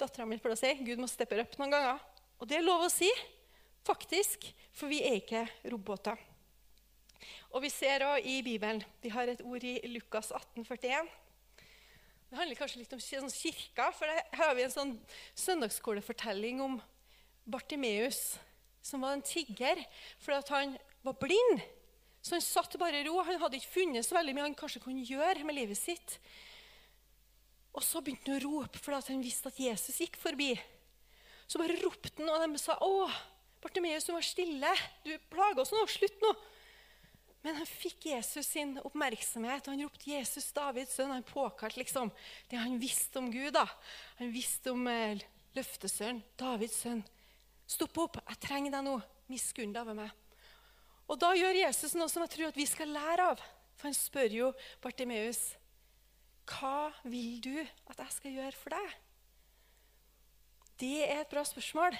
dattera 0.00 0.24
mi 0.24 0.40
pleier 0.40 0.56
å 0.56 0.60
si. 0.60 0.72
Gud 0.86 1.02
må 1.02 1.10
steppe 1.10 1.36
up 1.36 1.58
noen 1.60 1.76
ganger. 1.76 2.00
Og 2.40 2.48
det 2.48 2.56
er 2.56 2.64
lov 2.64 2.86
å 2.86 2.92
si, 2.92 3.10
faktisk, 3.84 4.48
for 4.72 4.88
vi 4.88 5.02
er 5.04 5.20
ikke 5.20 5.44
roboter. 5.68 6.16
Og 7.52 7.66
vi 7.66 7.72
ser 7.72 8.06
òg 8.06 8.24
i 8.24 8.38
Bibelen 8.40 8.80
Vi 9.02 9.10
har 9.12 9.28
et 9.28 9.42
ord 9.44 9.64
i 9.66 9.74
Lukas 9.92 10.30
18, 10.32 10.64
41. 10.64 11.10
Det 12.30 12.38
handler 12.38 12.56
kanskje 12.56 12.80
litt 12.80 12.92
om 12.94 13.02
sånn 13.02 13.32
kirka, 13.34 13.90
for 13.92 14.08
her 14.08 14.38
har 14.38 14.54
vi 14.56 14.64
en 14.64 14.72
sånn 14.72 14.92
søndagsskolefortelling 15.34 16.62
om 16.62 16.78
Bartimeus, 17.50 18.38
som 18.80 19.02
var 19.02 19.16
en 19.16 19.24
tigger 19.26 19.82
fordi 20.22 20.54
han 20.54 20.76
var 21.06 21.16
blind. 21.20 21.62
Så 22.20 22.36
han 22.36 22.44
satt 22.44 22.76
bare 22.80 23.00
i 23.00 23.06
ro. 23.06 23.16
Han 23.24 23.40
hadde 23.40 23.60
ikke 23.60 23.78
funnet 23.78 24.06
så 24.06 24.18
veldig 24.18 24.36
mye 24.36 24.48
han 24.50 24.58
kanskje 24.58 24.82
kunne 24.84 25.06
gjøre 25.06 25.44
med 25.46 25.56
livet 25.56 25.78
sitt. 25.80 26.18
Og 27.76 27.84
så 27.86 28.02
begynte 28.02 28.32
han 28.32 28.40
å 28.40 28.44
rope 28.44 28.80
fordi 28.82 29.14
han 29.14 29.24
visste 29.24 29.50
at 29.52 29.60
Jesus 29.62 30.00
gikk 30.02 30.18
forbi. 30.20 30.52
Så 31.50 31.58
bare 31.58 31.78
ropte 31.80 32.12
han, 32.18 32.30
og 32.30 32.42
de 32.44 32.58
sa, 32.62 32.76
'Å, 32.78 33.10
Bartimeus, 33.62 34.04
du 34.04 34.12
var 34.12 34.22
stille. 34.22 34.70
Du 35.04 35.16
plager 35.30 35.60
oss 35.60 35.72
nå. 35.72 35.86
Slutt 35.86 36.20
nå.' 36.22 36.36
Men 37.42 37.56
han 37.56 37.66
fikk 37.66 38.04
Jesus 38.04 38.46
sin 38.46 38.76
oppmerksomhet. 38.84 39.66
og 39.66 39.72
Han 39.72 39.82
ropte 39.82 40.10
'Jesus, 40.10 40.52
Davids 40.52 40.94
sønn'. 40.94 41.12
Han 41.12 41.22
påkalte 41.22 41.80
liksom 41.80 42.12
det 42.50 42.58
han 42.58 42.78
visste 42.78 43.18
om 43.18 43.30
Gud. 43.30 43.54
da. 43.54 43.66
Han 44.18 44.30
visste 44.30 44.72
om 44.72 44.86
eh, 44.86 45.18
løftesønnen, 45.54 46.22
Davids 46.36 46.82
sønn. 46.82 47.04
'Stopp 47.66 47.98
opp. 47.98 48.16
Jeg 48.28 48.40
trenger 48.40 48.70
deg 48.70 48.84
nå. 48.84 49.00
Miskunn 49.28 49.72
deg 49.72 49.82
over 49.82 49.94
meg.' 49.94 50.29
Og 51.10 51.18
Da 51.18 51.32
gjør 51.34 51.58
Jesus 51.58 51.96
noe 51.98 52.10
som 52.10 52.22
jeg 52.22 52.30
tror 52.36 52.52
at 52.52 52.58
vi 52.58 52.68
skal 52.70 52.92
lære 52.94 53.32
av. 53.32 53.40
For 53.74 53.88
han 53.88 53.96
spør 53.96 54.30
jo 54.30 54.52
Bartimeus, 54.82 55.56
'Hva 56.46 56.92
vil 57.04 57.40
du 57.40 57.56
at 57.60 57.98
jeg 57.98 58.12
skal 58.12 58.32
gjøre 58.32 58.52
for 58.52 58.70
deg?' 58.70 58.96
Det 60.80 61.10
er 61.10 61.20
et 61.20 61.28
bra 61.28 61.42
spørsmål. 61.44 61.96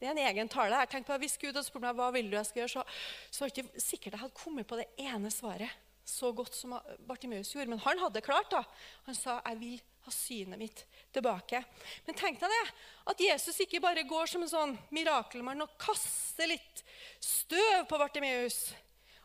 Det 0.00 0.08
er 0.08 0.10
en 0.10 0.26
egen 0.28 0.48
tale. 0.48 0.76
Jeg 0.76 0.88
tenkte 0.88 1.12
på, 1.12 1.18
Hvis 1.18 1.38
Gud 1.38 1.52
hadde 1.52 1.64
spurt 1.64 1.82
meg 1.82 1.94
hva 1.94 2.10
vil 2.12 2.30
du 2.30 2.36
jeg 2.36 2.46
skal 2.46 2.60
gjøre, 2.60 2.68
så, 2.68 2.82
så 3.30 3.44
var 3.44 3.48
det 3.48 3.64
ikke 3.64 3.80
sikkert 3.80 4.12
jeg 4.12 4.20
hadde 4.20 4.34
kommet 4.34 4.66
på 4.66 4.76
det 4.76 4.86
ene 4.98 5.30
svaret 5.30 5.70
så 6.06 6.30
godt 6.32 6.54
som 6.54 6.76
Bartimeus 7.06 7.50
gjorde. 7.52 7.68
Men 7.68 7.82
han 7.82 7.98
hadde 7.98 8.20
klart. 8.22 8.50
da. 8.50 8.62
Han 9.06 9.14
sa 9.14 9.40
jeg 9.46 9.60
vil 9.60 9.82
ha 10.06 10.14
synet 10.14 10.60
mitt 10.60 10.82
tilbake. 11.14 11.62
Men 12.06 12.18
tenk 12.18 12.40
deg 12.40 12.52
det, 12.52 12.64
at 13.12 13.22
Jesus 13.26 13.60
ikke 13.64 13.82
bare 13.84 14.06
går 14.08 14.30
som 14.30 14.44
en 14.44 14.52
sånn 14.52 14.74
mirakelmann 14.94 15.64
og 15.64 15.76
kaster 15.80 16.50
litt 16.50 16.82
støv 17.22 17.86
på 17.90 18.00
Bartimeus. 18.00 18.70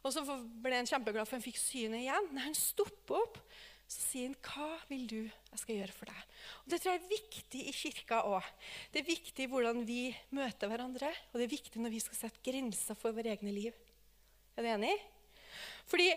Og 0.02 0.14
så 0.14 0.24
ble 0.26 0.80
han 0.80 0.90
kjempeglad 0.90 1.30
for 1.30 1.38
han 1.38 1.46
fikk 1.46 1.60
synet 1.62 2.04
igjen. 2.04 2.32
Nei, 2.34 2.48
han 2.50 2.58
stopper 2.58 3.22
opp 3.22 3.44
så 3.92 4.00
sier 4.06 4.30
han, 4.30 4.38
'Hva 4.40 4.70
vil 4.88 5.08
du 5.08 5.22
jeg 5.28 5.60
skal 5.60 5.76
gjøre 5.76 5.96
for 5.96 6.08
deg?' 6.08 6.28
Og 6.64 6.68
Det 6.72 6.80
tror 6.80 6.94
jeg 6.94 7.02
er 7.02 7.12
viktig 7.12 7.62
i 7.68 7.72
kirka 7.76 8.22
òg. 8.24 8.44
Det 8.92 9.02
er 9.02 9.12
viktig 9.16 9.48
hvordan 9.52 9.86
vi 9.86 10.16
møter 10.32 10.72
hverandre, 10.72 11.12
og 11.12 11.36
det 11.36 11.44
er 11.44 11.58
viktig 11.58 11.82
når 11.82 11.92
vi 11.92 12.00
skal 12.00 12.16
sette 12.16 12.40
grenser 12.40 12.96
for 12.96 13.12
våre 13.12 13.36
egne 13.36 13.52
liv. 13.52 13.74
Er 14.56 14.64
du 14.64 14.70
enig? 14.70 14.96
Fordi, 15.88 16.14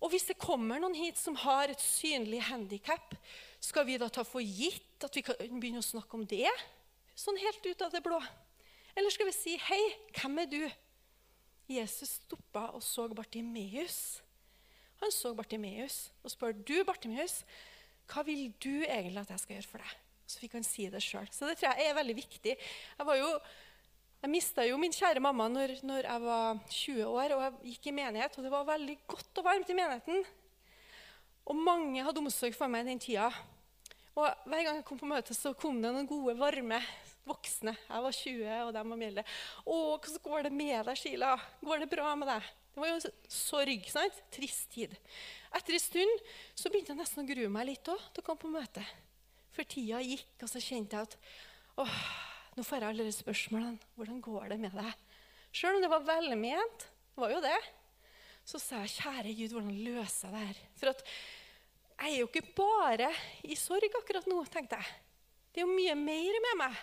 og 0.00 0.10
Hvis 0.10 0.26
det 0.28 0.38
kommer 0.38 0.80
noen 0.80 0.94
hit 0.94 1.16
som 1.16 1.36
har 1.36 1.68
et 1.68 1.80
synlig 1.80 2.40
handikap, 2.42 3.14
skal 3.64 3.86
vi 3.88 3.98
da 4.00 4.10
ta 4.12 4.24
for 4.28 4.44
gitt 4.44 5.04
at 5.06 5.16
vi 5.16 5.24
kan 5.24 5.38
begynne 5.60 5.80
å 5.80 5.86
snakke 5.86 6.18
om 6.18 6.24
det? 6.28 6.50
Sånn 7.16 7.38
helt 7.40 7.64
ut 7.64 7.84
av 7.86 7.92
det 7.94 8.02
blå. 8.04 8.18
Eller 8.94 9.10
skal 9.10 9.26
vi 9.26 9.32
si, 9.32 9.56
'Hei, 9.56 9.82
hvem 10.20 10.38
er 10.38 10.46
du?' 10.46 10.72
Jesus 11.68 12.20
stoppa 12.20 12.68
og 12.76 12.82
så 12.84 13.08
Bartimeus. 13.08 14.20
Han 15.00 15.10
så 15.10 15.34
Bartimeus 15.34 16.10
og 16.22 16.30
spør 16.30 16.52
du, 16.52 16.84
Bartimeus, 16.84 17.42
hva 18.10 18.24
vil 18.26 18.52
du 18.60 18.84
egentlig 18.84 19.22
at 19.22 19.30
jeg 19.32 19.40
skal 19.40 19.56
gjøre 19.56 19.70
for 19.70 19.78
deg. 19.78 19.94
Så 20.26 20.40
fikk 20.40 20.56
han 20.58 20.66
si 20.66 20.88
det 20.92 21.02
sjøl. 21.04 21.28
Så 21.32 21.48
det 21.48 21.58
tror 21.58 21.72
jeg 21.72 21.88
er 21.88 21.96
veldig 21.96 22.16
viktig. 22.16 22.56
Jeg, 22.98 23.06
var 23.06 23.16
jo, 23.16 23.30
jeg 24.22 24.32
mista 24.32 24.64
jo 24.64 24.76
min 24.80 24.92
kjære 24.92 25.20
mamma 25.24 25.48
når, 25.48 25.78
når, 25.84 26.08
jeg 26.08 26.20
var 26.20 26.60
20 26.68 27.04
år 27.06 27.34
og 27.36 27.42
jeg 27.44 27.74
gikk 27.74 27.90
i 27.90 27.96
menighet. 27.96 28.38
Og 28.38 28.44
det 28.44 28.52
var 28.52 28.68
veldig 28.68 28.98
godt 29.08 29.40
og 29.40 29.48
varmt 29.48 29.72
i 29.72 29.76
menigheten. 29.76 30.24
Og 31.44 31.56
mange 31.56 32.04
hadde 32.04 32.20
omsorg 32.24 32.56
for 32.56 32.72
meg 32.72 32.88
den 32.88 33.00
tida. 33.00 33.30
Og 34.14 34.26
Hver 34.46 34.62
gang 34.62 34.76
jeg 34.78 34.86
kom 34.86 35.00
på 35.00 35.08
møte, 35.10 35.34
så 35.34 35.54
kom 35.58 35.80
det 35.82 35.90
noen 35.90 36.06
gode, 36.06 36.36
varme 36.38 36.78
voksne. 37.26 37.72
Jeg 37.88 38.04
var 38.04 38.14
20, 38.14 38.52
og 38.66 38.74
de 38.76 38.82
var 38.90 39.00
milde. 39.00 39.24
'Å, 39.64 39.76
hvordan 39.98 40.22
går 40.22 40.42
det 40.46 40.52
med 40.52 40.84
deg, 40.86 40.98
Sheila? 41.00 41.32
Går 41.64 41.82
det 41.82 41.90
bra 41.90 42.14
med 42.14 42.28
deg?' 42.30 42.52
Det 42.74 42.82
var 42.82 42.90
jo 42.90 43.10
sorg. 43.30 43.86
sant? 43.86 44.16
Trist 44.34 44.70
tid. 44.74 44.94
Etter 45.54 45.76
en 45.76 45.82
stund 45.82 46.22
så 46.58 46.70
begynte 46.70 46.90
jeg 46.90 46.98
nesten 46.98 47.22
å 47.22 47.28
grue 47.28 47.50
meg 47.50 47.68
litt 47.68 47.86
òg 47.86 48.00
til 48.10 48.22
å 48.22 48.26
komme 48.26 48.42
på 48.42 48.50
møte. 48.50 48.82
For 49.54 49.62
tida 49.62 50.00
gikk, 50.02 50.42
og 50.42 50.50
så 50.50 50.58
kjente 50.58 50.98
jeg 50.98 51.06
at 51.06 51.14
åh, 51.78 52.00
nå 52.56 52.64
får 52.66 52.82
jeg 52.82 52.90
alle 52.90 53.14
spørsmålene. 53.14 53.78
Hvordan 53.94 54.18
går 54.20 54.48
det 54.50 54.58
med 54.64 54.74
deg? 54.74 54.90
Sjøl 55.54 55.78
om 55.78 55.84
det 55.84 55.92
var 55.92 56.02
velment, 56.08 56.86
det 57.14 57.22
var 57.22 57.30
jo 57.30 57.40
det, 57.44 57.60
så 58.44 58.58
sa 58.58 58.82
jeg, 58.82 58.96
kjære 58.98 59.36
Gud, 59.38 59.54
hvordan 59.54 59.76
løser 59.86 60.28
jeg 60.28 60.34
det 60.34 60.42
her? 60.48 60.62
For 60.80 60.90
at 60.90 61.04
jeg 61.94 62.10
er 62.10 62.18
jo 62.18 62.28
ikke 62.28 62.54
bare 62.56 63.10
i 63.46 63.56
sorg 63.58 63.98
akkurat 64.00 64.26
nå, 64.28 64.40
tenkte 64.50 64.78
jeg. 64.80 65.00
Det 65.54 65.62
er 65.62 65.68
jo 65.68 65.76
mye 65.76 65.94
mer 65.98 66.38
med 66.48 66.58
meg. 66.64 66.78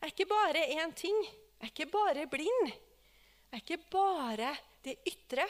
Jeg 0.00 0.08
er 0.08 0.14
ikke 0.14 0.30
bare 0.30 0.62
én 0.80 0.94
ting. 0.96 1.18
Jeg 1.60 1.66
er 1.66 1.72
ikke 1.74 1.90
bare 1.92 2.28
blind. 2.32 2.70
Jeg 2.70 3.58
er 3.58 3.64
ikke 3.64 3.82
bare 3.92 4.54
det 4.84 4.96
ytre. 5.08 5.44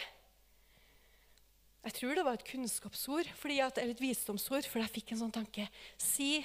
Jeg 1.81 1.97
tror 1.97 2.19
det 2.19 2.25
var 2.27 2.37
et 2.37 2.49
kunnskapsord 2.49 3.29
at, 3.31 3.79
eller 3.79 3.95
et 3.95 4.03
visdomsord, 4.03 4.67
for 4.69 4.83
jeg 4.83 4.93
fikk 4.93 5.13
en 5.15 5.23
sånn 5.23 5.37
tanke. 5.39 5.69
Si 5.97 6.43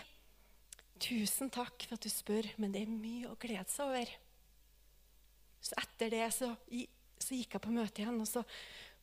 tusen 1.01 1.49
takk 1.51 1.87
for 1.89 1.97
at 1.97 2.05
du 2.05 2.11
spør, 2.13 2.47
men 2.61 2.71
det 2.71 2.85
er 2.85 2.93
mye 2.93 3.31
å 3.31 3.39
glede 3.39 3.67
seg 3.73 3.89
over. 3.89 4.13
Så 5.65 5.75
etter 5.81 6.13
det 6.13 6.27
så, 6.31 6.53
så 7.19 7.35
gikk 7.35 7.57
jeg 7.57 7.65
på 7.65 7.73
møte 7.73 8.03
igjen, 8.03 8.21
og 8.21 8.29
så 8.29 8.45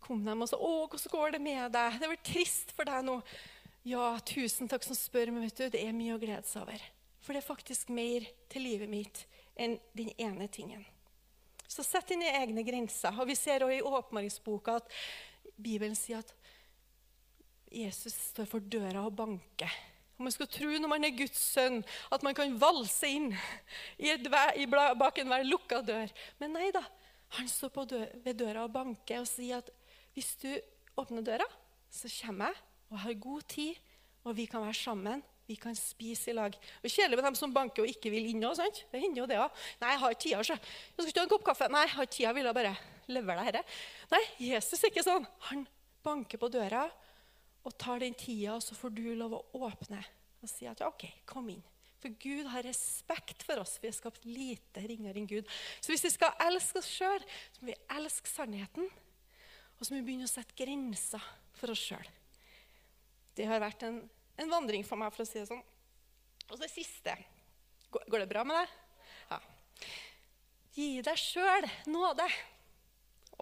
kom 0.03 0.25
de 0.25 0.35
og 0.35 0.49
sa 0.49 0.57
'Å, 0.57 0.89
hvordan 0.89 1.15
går 1.15 1.33
det 1.33 1.41
med 1.41 1.73
deg?' 1.73 1.99
'Det 1.99 2.07
er 2.07 2.15
vel 2.15 2.25
trist 2.25 2.73
for 2.77 2.85
deg 2.85 3.05
nå.' 3.05 3.23
Ja, 3.85 4.19
tusen 4.23 4.69
takk 4.69 4.85
som 4.87 4.95
spør, 4.95 5.33
men 5.33 5.43
vet 5.43 5.57
du, 5.57 5.69
det 5.69 5.83
er 5.83 5.93
mye 5.93 6.15
å 6.15 6.21
glede 6.23 6.47
seg 6.47 6.63
over. 6.63 6.83
For 7.19 7.35
det 7.35 7.43
er 7.43 7.55
faktisk 7.55 7.89
mer 7.89 8.27
til 8.49 8.63
livet 8.63 8.89
mitt 8.89 9.27
enn 9.59 9.75
den 9.95 10.13
ene 10.19 10.47
tingen. 10.47 10.85
Så 11.67 11.83
sett 11.83 12.13
dine 12.13 12.31
egne 12.43 12.63
grenser. 12.63 13.15
Og 13.19 13.27
vi 13.27 13.35
ser 13.35 13.65
også 13.65 13.79
i 13.79 13.83
åpenbaringsboka 13.83 14.77
at 14.77 14.93
Bibelen 15.57 15.97
sier 15.99 16.23
at 16.23 16.35
Jesus 17.73 18.15
står 18.29 18.47
for 18.51 18.61
døra 18.61 19.07
og 19.07 19.17
banker. 19.17 19.73
Og 20.19 20.27
man 20.29 20.35
skal 20.35 20.51
tro 20.53 20.71
når 20.71 20.91
man 20.93 21.07
er 21.09 21.17
Guds 21.17 21.41
sønn, 21.41 21.81
at 22.13 22.23
man 22.23 22.37
kan 22.37 22.53
valse 22.61 23.09
inn 23.09 23.33
i 23.99 24.13
vei, 24.15 24.49
i 24.63 24.67
bak 24.69 25.19
enhver 25.19 25.47
lukka 25.49 25.81
dør. 25.83 26.13
Men 26.39 26.55
nei 26.59 26.69
da. 26.75 26.85
Han 27.39 27.49
står 27.49 27.87
dø 27.89 28.03
ved 28.23 28.37
døra 28.37 28.67
og 28.67 28.75
banker 28.75 29.23
og 29.23 29.31
sier 29.31 29.63
at 29.63 29.73
hvis 30.15 30.35
du 30.43 30.51
åpner 31.01 31.25
døra, 31.25 31.47
så 31.93 32.11
kommer 32.21 32.53
jeg 32.53 32.63
og 32.93 32.99
har 33.01 33.21
god 33.21 33.45
tid, 33.49 33.77
og 34.25 34.37
vi 34.37 34.47
kan 34.47 34.65
være 34.65 34.77
sammen. 34.77 35.23
Vi 35.49 35.57
kan 35.59 35.75
spise 35.77 36.31
i 36.31 36.37
lag. 36.37 36.55
Det 36.55 36.89
er 36.89 36.95
kjedelig 36.95 37.19
med 37.19 37.27
dem 37.27 37.37
som 37.37 37.53
banker 37.53 37.83
og 37.83 37.91
ikke 37.91 38.13
vil 38.13 38.29
inn. 38.31 38.45
Sant? 38.57 38.85
Det 38.93 39.01
hender 39.03 39.25
jo 39.25 39.27
det 39.29 39.41
òg. 39.43 39.51
'Nei, 39.81 39.91
jeg 39.91 40.01
har 40.01 40.15
tida, 40.15 40.43
så. 40.47 40.55
Jeg 40.55 40.95
skal 40.95 41.09
ikke 41.11 41.21
ha 41.21 41.25
en 41.25 41.33
kopp 41.33 41.45
kaffe.' 41.45 41.69
'Nei, 41.69 41.83
jeg 41.83 41.95
har 41.97 42.07
tida. 42.07 42.29
Jeg 42.29 42.35
vil 42.37 42.55
bare 42.55 42.77
levere 43.09 43.45
dette.' 43.51 43.65
Nei, 44.13 44.23
Jesus 44.39 44.85
er 44.85 44.93
ikke 44.93 45.03
sånn. 45.03 45.27
Han 45.51 45.67
banker 46.05 46.39
på 46.39 46.49
døra 46.49 46.87
og 47.65 47.77
tar 47.79 47.99
den 47.99 48.15
tida, 48.15 48.55
og 48.55 48.63
så 48.63 48.75
får 48.75 48.95
du 48.95 49.15
lov 49.15 49.35
å 49.35 49.45
åpne 49.67 50.01
og 50.43 50.49
si 50.51 50.67
at 50.67 50.81
ja, 50.81 50.89
'OK, 50.89 51.09
kom 51.27 51.51
inn'. 51.51 51.63
For 52.03 52.11
Gud 52.19 52.49
har 52.51 52.65
respekt 52.67 53.45
for 53.47 53.63
oss. 53.63 53.77
Vi 53.83 53.87
er 53.87 53.95
skapt 53.95 54.25
lite 54.27 54.83
ringere 54.83 55.21
enn 55.21 55.29
Gud. 55.31 55.47
Så 55.81 55.93
hvis 55.93 56.03
vi 56.03 56.11
skal 56.11 56.35
elske 56.49 56.81
oss 56.81 56.91
sjøl, 56.91 57.23
må 57.61 57.71
vi 57.71 57.77
elske 57.95 58.27
sannheten. 58.27 58.89
Og 59.83 59.87
så 59.89 59.97
må 59.97 59.99
vi 59.99 60.13
begynne 60.13 60.29
å 60.29 60.31
sette 60.31 60.55
grenser 60.55 61.23
for 61.59 61.73
oss 61.73 61.81
sjøl. 61.83 62.05
Det 63.35 63.49
har 63.51 63.59
vært 63.59 63.81
en, 63.83 63.97
en, 64.39 64.51
vandring 64.53 64.85
for 64.87 65.01
meg, 65.01 65.11
for 65.11 65.25
å 65.25 65.27
si 65.27 65.41
det 65.41 65.49
sånn. 65.49 65.63
Og 66.47 66.53
så 66.53 66.61
det 66.63 66.69
siste. 66.71 67.17
Går, 67.91 68.05
går 68.07 68.23
det 68.23 68.29
bra 68.31 68.45
med 68.47 68.61
deg? 68.61 68.77
Ja. 69.33 69.39
Gi 70.77 70.87
deg 71.03 71.19
sjøl 71.19 71.67
nåde. 71.91 72.29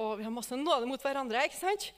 Og 0.00 0.14
vi 0.16 0.24
har 0.24 0.32
masse 0.32 0.56
nåde 0.56 0.88
mot 0.88 1.04
hverandre. 1.04 1.42
ikke 1.44 1.58
sant? 1.60 1.90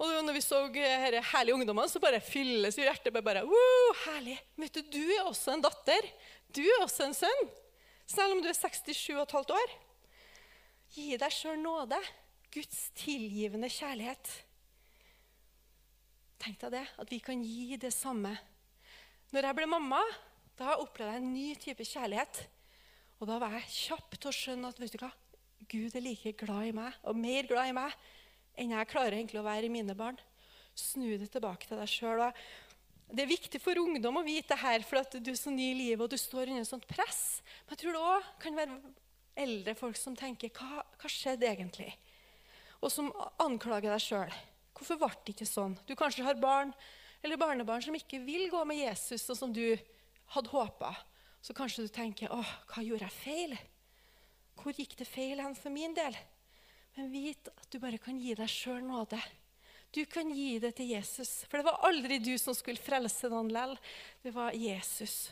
Og 0.00 0.14
når 0.24 0.38
vi 0.38 0.42
så 0.46 0.62
disse 0.72 1.20
herlige 1.34 1.58
ungdommene, 1.58 1.92
så 1.92 2.00
bare 2.00 2.22
fylles 2.24 2.80
hjertet 2.80 3.12
bare, 3.12 3.42
bare 3.44 3.64
herlig. 4.06 4.38
Vet 4.62 4.78
du, 4.78 4.96
du 4.96 5.12
er 5.18 5.28
også 5.28 5.58
en 5.58 5.66
datter. 5.66 6.08
Du 6.56 6.62
er 6.64 6.86
også 6.86 7.04
en 7.04 7.18
sønn. 7.20 7.44
Selv 8.08 8.32
om 8.32 8.40
du 8.40 8.48
er 8.48 8.56
67 8.56 9.10
15 9.12 9.52
år. 9.60 9.76
Gi 10.96 11.20
deg 11.20 11.36
sjøl 11.36 11.60
nåde. 11.60 12.00
Guds 12.54 12.88
tilgivende 12.96 13.68
kjærlighet. 13.72 14.30
Tenk 16.38 16.60
deg 16.62 16.76
det, 16.78 16.84
at 17.02 17.10
vi 17.10 17.18
kan 17.20 17.42
gi 17.44 17.76
det 17.80 17.92
samme. 17.92 18.32
Når 19.34 19.48
jeg 19.48 19.58
ble 19.58 19.66
mamma, 19.68 20.00
da 20.56 20.78
opplevde 20.80 21.16
jeg 21.16 21.22
en 21.22 21.34
ny 21.34 21.48
type 21.60 21.84
kjærlighet. 21.84 22.40
Og 23.18 23.28
da 23.28 23.36
var 23.42 23.56
jeg 23.58 23.74
kjapp 23.74 24.16
til 24.16 24.30
å 24.30 24.36
skjønne 24.36 24.70
at 24.70 24.80
vet 24.80 24.94
du 24.94 25.02
hva? 25.02 25.10
Gud 25.68 25.96
er 25.98 26.04
like 26.04 26.32
glad 26.38 26.70
i 26.70 26.76
meg, 26.76 26.94
og 27.04 27.18
mer 27.18 27.48
glad 27.50 27.68
i 27.68 27.76
meg, 27.76 27.94
enn 28.58 28.72
jeg 28.72 28.90
klarer 28.90 29.18
egentlig 29.18 29.42
å 29.42 29.46
være 29.46 29.68
i 29.68 29.72
mine 29.74 29.96
barn. 29.98 30.16
Snu 30.78 31.10
det 31.18 31.28
tilbake 31.34 31.68
til 31.68 31.80
deg 31.80 31.90
sjøl. 31.90 32.22
Det 33.10 33.24
er 33.24 33.30
viktig 33.30 33.60
for 33.60 33.80
ungdom 33.82 34.20
å 34.20 34.24
vite 34.24 34.54
det 34.54 34.62
her, 34.62 34.86
for 34.86 35.02
at 35.02 35.18
du 35.18 35.32
er 35.32 35.38
så 35.38 35.52
ny 35.52 35.72
i 35.72 35.78
livet 35.82 36.06
og 36.06 36.12
du 36.12 36.20
står 36.20 36.52
under 36.52 36.62
et 36.62 36.70
sånt 36.70 36.86
press. 36.88 37.42
Men 37.66 37.74
jeg 37.74 37.82
tror 37.82 37.96
det 37.96 38.06
òg 38.14 38.30
kan 38.44 38.58
være 38.58 38.78
eldre 39.38 39.74
folk 39.78 39.98
som 39.98 40.16
tenker 40.18 40.52
hva, 40.54 40.84
hva 40.98 41.10
skjedde 41.10 41.50
egentlig? 41.50 41.90
Og 42.78 42.92
som 42.92 43.10
anklager 43.42 43.90
deg 43.90 44.02
sjøl. 44.02 44.34
Hvorfor 44.78 45.00
ble 45.00 45.10
det 45.24 45.34
ikke 45.34 45.48
sånn? 45.48 45.74
Du 45.88 45.94
kanskje 45.98 46.26
har 46.26 46.38
barn 46.38 46.72
eller 47.22 47.40
barnebarn 47.40 47.82
som 47.82 47.96
ikke 47.98 48.20
vil 48.22 48.46
gå 48.52 48.60
med 48.68 48.78
Jesus, 48.78 49.24
og 49.30 49.38
som 49.38 49.52
du 49.54 49.74
hadde 50.34 50.52
håpa. 50.52 50.92
Så 51.42 51.54
kanskje 51.56 51.86
du 51.86 51.92
tenker 51.92 52.32
åh, 52.34 52.54
hva 52.70 52.84
gjorde 52.84 53.08
jeg 53.08 53.18
feil? 53.18 53.56
Hvor 54.58 54.74
gikk 54.74 54.96
det 54.98 55.08
feil 55.08 55.42
hen 55.42 55.56
for 55.58 55.74
min 55.74 55.94
del? 55.96 56.14
Men 56.98 57.10
vit 57.10 57.50
at 57.50 57.68
du 57.70 57.78
bare 57.82 57.98
kan 58.02 58.18
gi 58.18 58.34
deg 58.38 58.50
sjøl 58.50 58.82
nåde. 58.86 59.20
Du 59.94 60.02
kan 60.10 60.30
gi 60.34 60.58
det 60.60 60.74
til 60.76 60.90
Jesus. 60.92 61.44
For 61.48 61.58
det 61.58 61.68
var 61.68 61.84
aldri 61.88 62.18
du 62.20 62.34
som 62.40 62.56
skulle 62.56 62.82
frelse 62.82 63.30
noen 63.32 63.52
lell. 63.54 63.76
Det 64.22 64.34
var 64.34 64.56
Jesus. 64.56 65.30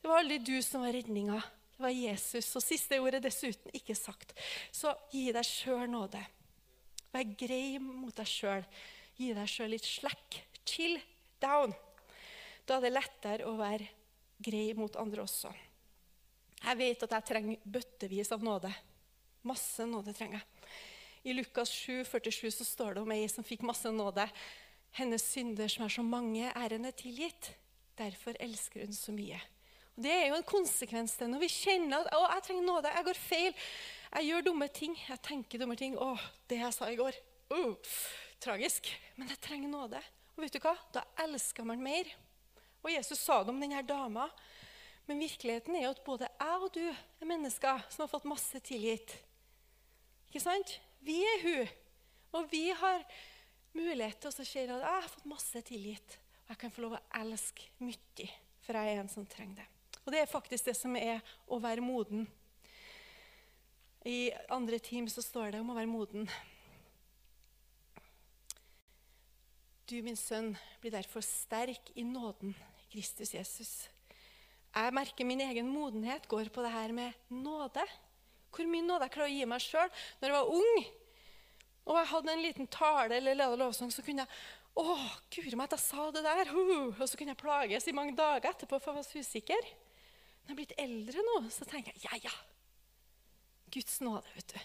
Det 0.00 0.10
var 0.10 0.22
aldri 0.22 0.38
du 0.38 0.54
som 0.62 0.84
var 0.84 0.94
redninga. 0.94 1.40
Det 1.76 1.82
var 1.82 1.96
Jesus. 1.96 2.50
Og 2.56 2.62
siste 2.64 3.00
ordet 3.02 3.22
dessuten 3.24 3.74
ikke 3.74 3.96
sagt. 3.98 4.36
Så 4.70 4.92
gi 5.10 5.30
deg 5.34 5.48
sjøl 5.48 5.88
nåde. 5.90 6.20
Vær 7.12 7.34
grei 7.38 7.78
mot 7.82 8.14
deg 8.16 8.28
sjøl. 8.28 8.64
Gi 9.18 9.32
deg 9.36 9.50
sjøl 9.50 9.74
litt 9.74 9.88
slack. 9.88 10.38
Chill 10.64 10.96
down. 11.42 11.74
Da 12.66 12.78
er 12.78 12.86
det 12.86 12.94
lettere 12.94 13.48
å 13.50 13.56
være 13.58 13.88
grei 14.42 14.72
mot 14.78 14.96
andre 15.00 15.24
også. 15.26 15.52
Jeg 16.62 16.78
vet 16.78 17.04
at 17.04 17.14
jeg 17.16 17.28
trenger 17.28 17.68
bøttevis 17.74 18.30
av 18.34 18.44
nåde. 18.46 18.70
Masse 19.46 19.86
nåde 19.88 20.14
trenger 20.14 20.38
jeg. 20.38 20.74
I 21.22 21.34
Lukas 21.36 21.70
7, 21.70 22.02
47 22.06 22.50
så 22.50 22.66
står 22.66 22.94
det 22.96 23.02
om 23.02 23.14
ei 23.14 23.26
som 23.30 23.46
fikk 23.46 23.64
masse 23.66 23.90
nåde. 23.94 24.26
Hennes 24.98 25.24
synder 25.24 25.70
som 25.70 25.86
er 25.86 25.94
så 25.94 26.04
mange, 26.06 26.48
er 26.50 26.74
henne 26.74 26.92
tilgitt. 26.98 27.52
Derfor 27.98 28.36
elsker 28.42 28.86
hun 28.86 28.96
så 28.96 29.14
mye. 29.14 29.38
Og 29.96 30.02
Det 30.06 30.12
er 30.12 30.28
jo 30.30 30.38
en 30.38 30.48
konsekvens 30.48 31.14
til 31.18 31.30
når 31.30 31.44
vi 31.44 31.50
kjenner 31.52 32.02
at 32.02 32.14
å, 32.16 32.22
jeg 32.24 32.46
trenger 32.46 32.66
nåde, 32.68 32.94
jeg 32.96 33.08
går 33.08 33.20
feil. 33.20 33.58
Jeg 34.12 34.28
gjør 34.28 34.44
dumme 34.50 34.68
ting. 34.68 34.96
Jeg 35.08 35.20
tenker 35.24 35.62
dumme 35.62 35.76
ting. 35.80 35.94
Å, 35.96 36.14
det 36.50 36.58
jeg 36.60 36.76
sa 36.76 36.90
i 36.92 36.98
går. 36.98 37.16
Uh, 37.52 37.94
tragisk. 38.42 38.90
Men 39.16 39.32
jeg 39.32 39.40
trenger 39.44 39.72
nåde. 39.72 40.02
Og 40.36 40.44
vet 40.44 40.52
du 40.52 40.60
hva? 40.60 40.74
Da 40.92 41.04
elsker 41.24 41.64
man 41.68 41.80
mer. 41.80 42.10
Og 42.82 42.90
Jesus 42.92 43.22
sa 43.22 43.40
det 43.40 43.54
om 43.54 43.60
denne 43.62 43.80
dama. 43.88 44.26
Men 45.08 45.22
virkeligheten 45.22 45.76
er 45.76 45.86
jo 45.86 45.94
at 45.94 46.02
både 46.04 46.28
jeg 46.28 46.58
og 46.60 46.74
du 46.74 46.82
er 46.84 47.28
mennesker 47.28 47.86
som 47.88 48.04
har 48.04 48.10
fått 48.12 48.28
masse 48.28 48.60
tilgitt. 48.64 49.16
Ikke 50.28 50.44
sant? 50.44 50.76
Vi 51.02 51.18
er 51.26 51.46
hun. 51.46 51.72
Og 52.36 52.52
vi 52.52 52.66
har 52.70 53.02
mulighet 53.76 54.20
til 54.20 54.30
å 54.30 54.34
se 54.36 54.44
at 54.66 54.70
jeg 54.70 54.84
har 54.84 55.08
fått 55.08 55.28
masse 55.32 55.64
tilgitt. 55.68 56.18
Og 56.44 56.52
jeg 56.52 56.60
kan 56.62 56.74
få 56.74 56.84
lov 56.84 56.98
å 56.98 57.02
elske 57.22 57.72
mye, 57.80 58.28
for 58.62 58.76
jeg 58.76 58.92
er 58.92 59.00
en 59.00 59.10
som 59.10 59.26
trenger 59.28 59.62
det. 59.62 59.68
Og 60.02 60.12
det 60.12 60.22
er 60.22 60.30
faktisk 60.30 60.68
det 60.68 60.76
som 60.76 60.96
er 60.98 61.20
å 61.48 61.58
være 61.62 61.84
moden. 61.84 62.26
I 64.02 64.32
andre 64.50 64.80
team 64.82 65.06
så 65.08 65.22
står 65.22 65.52
det 65.54 65.60
om 65.62 65.70
å 65.70 65.76
være 65.76 65.90
moden. 65.90 66.26
Du, 69.86 69.98
min 70.02 70.18
sønn, 70.18 70.54
blir 70.82 70.94
derfor 70.94 71.22
sterk 71.22 71.92
i 71.94 72.02
nåden, 72.06 72.54
Kristus 72.90 73.34
Jesus. 73.34 73.72
Jeg 74.72 74.94
merker 74.96 75.28
min 75.28 75.42
egen 75.44 75.68
modenhet 75.70 76.26
går 76.30 76.50
på 76.50 76.64
det 76.64 76.72
her 76.72 76.94
med 76.96 77.14
nåde. 77.30 77.84
Hvor 78.52 78.66
mye 78.68 78.86
nåde 78.86 79.06
jeg 79.06 79.14
klarer 79.14 79.30
å 79.30 79.36
gi 79.36 79.48
meg 79.52 79.62
sjøl. 79.62 79.94
Når 80.18 80.28
jeg 80.28 80.38
var 80.38 80.52
ung 80.58 80.82
og 81.82 81.96
jeg 81.98 82.10
hadde 82.12 82.32
en 82.32 82.44
liten 82.44 82.68
tale 82.70 83.16
eller 83.18 83.38
leda 83.38 83.58
lovsang, 83.58 83.90
så 83.90 84.04
kunne 84.06 84.22
jeg 84.22 84.30
å, 84.78 84.94
guri 85.34 85.56
meg 85.58 85.66
at 85.66 85.76
jeg 85.76 85.84
sa 85.84 86.06
det 86.14 86.22
der! 86.24 86.50
Uh, 86.54 86.94
og 86.94 87.02
så 87.04 87.18
kunne 87.18 87.34
jeg 87.34 87.42
plages 87.42 87.88
i 87.90 87.94
mange 87.96 88.14
dager 88.16 88.52
etterpå 88.52 88.78
for 88.80 88.96
var 88.96 89.04
så 89.06 89.20
usikker. 89.20 89.66
Når 90.42 90.48
jeg 90.48 90.54
er 90.54 90.60
blitt 90.60 90.78
eldre 90.80 91.24
nå, 91.26 91.42
så 91.52 91.66
tenker 91.68 91.92
jeg 91.92 92.06
ja, 92.06 92.30
ja, 92.30 92.34
Guds 93.72 94.00
nåde, 94.04 94.28
vet 94.36 94.54
du. 94.54 94.60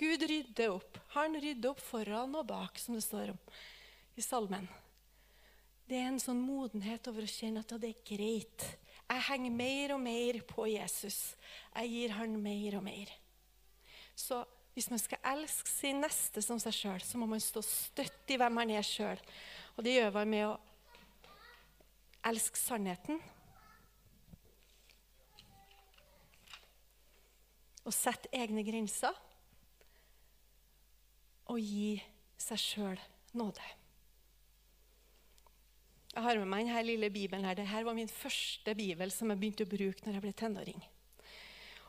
Gud 0.00 0.22
rydder 0.30 0.74
opp. 0.74 0.98
Han 1.14 1.36
rydder 1.40 1.70
opp 1.70 1.80
foran 1.84 2.34
og 2.34 2.46
bak, 2.48 2.78
som 2.80 2.96
det 2.96 3.04
står 3.04 3.34
om 3.34 3.40
i 4.18 4.24
salmen. 4.24 4.66
Det 5.86 5.98
er 5.98 6.08
en 6.08 6.22
sånn 6.22 6.40
modenhet 6.42 7.08
over 7.10 7.26
å 7.26 7.30
kjenne 7.30 7.62
at 7.64 7.74
det 7.82 7.92
er 7.92 8.06
greit. 8.06 8.66
Jeg 9.10 9.26
henger 9.26 9.54
mer 9.54 9.94
og 9.96 10.00
mer 10.02 10.38
på 10.46 10.68
Jesus. 10.70 11.18
Jeg 11.74 11.90
gir 11.92 12.14
han 12.14 12.36
mer 12.42 12.78
og 12.78 12.84
mer. 12.86 13.12
Så 14.14 14.38
hvis 14.76 14.90
man 14.92 15.02
skal 15.02 15.22
elske 15.32 15.70
sin 15.70 15.98
neste 16.02 16.42
som 16.44 16.60
seg 16.62 16.76
sjøl, 16.76 17.02
så 17.02 17.18
må 17.18 17.26
man 17.30 17.42
stå 17.42 17.62
støtt 17.66 18.30
i 18.30 18.38
hvem 18.38 18.54
man 18.60 18.70
er 18.70 18.86
sjøl. 18.86 19.18
Og 19.76 19.84
det 19.86 19.96
gjør 19.96 20.14
man 20.14 20.30
med 20.30 20.46
å 20.46 20.58
elske 22.30 22.60
sannheten. 22.60 23.18
Og 27.86 27.94
sette 27.96 28.30
egne 28.36 28.64
grenser. 28.66 29.14
Og 31.50 31.60
gi 31.60 31.96
seg 32.40 32.60
sjøl 32.60 33.04
nåde. 33.36 33.62
Jeg 36.10 36.24
har 36.26 36.40
med 36.40 36.50
meg 36.50 36.66
denne 36.66 36.82
lille 36.82 37.10
bibelen. 37.10 37.44
her. 37.44 37.54
Dette 37.54 37.84
var 37.86 37.94
min 37.94 38.08
første 38.08 38.74
bibel 38.74 39.10
som 39.14 39.30
jeg 39.30 39.38
begynte 39.38 39.64
å 39.64 39.70
bruke 39.70 40.04
når 40.04 40.18
jeg 40.18 40.24
ble 40.24 40.32
tenåring. 40.32 40.84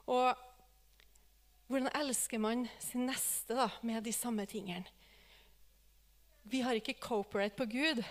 Og 0.08 0.36
hvordan 1.72 1.90
elsker 1.96 2.38
man 2.38 2.68
sin 2.80 3.08
neste 3.08 3.56
da, 3.56 3.70
med 3.82 4.04
de 4.04 4.14
samme 4.14 4.46
tingene? 4.46 4.86
Vi 6.44 6.62
har 6.62 6.76
ikke 6.76 7.00
cooperate 7.00 7.56
på 7.56 7.66
Gud. 7.66 8.04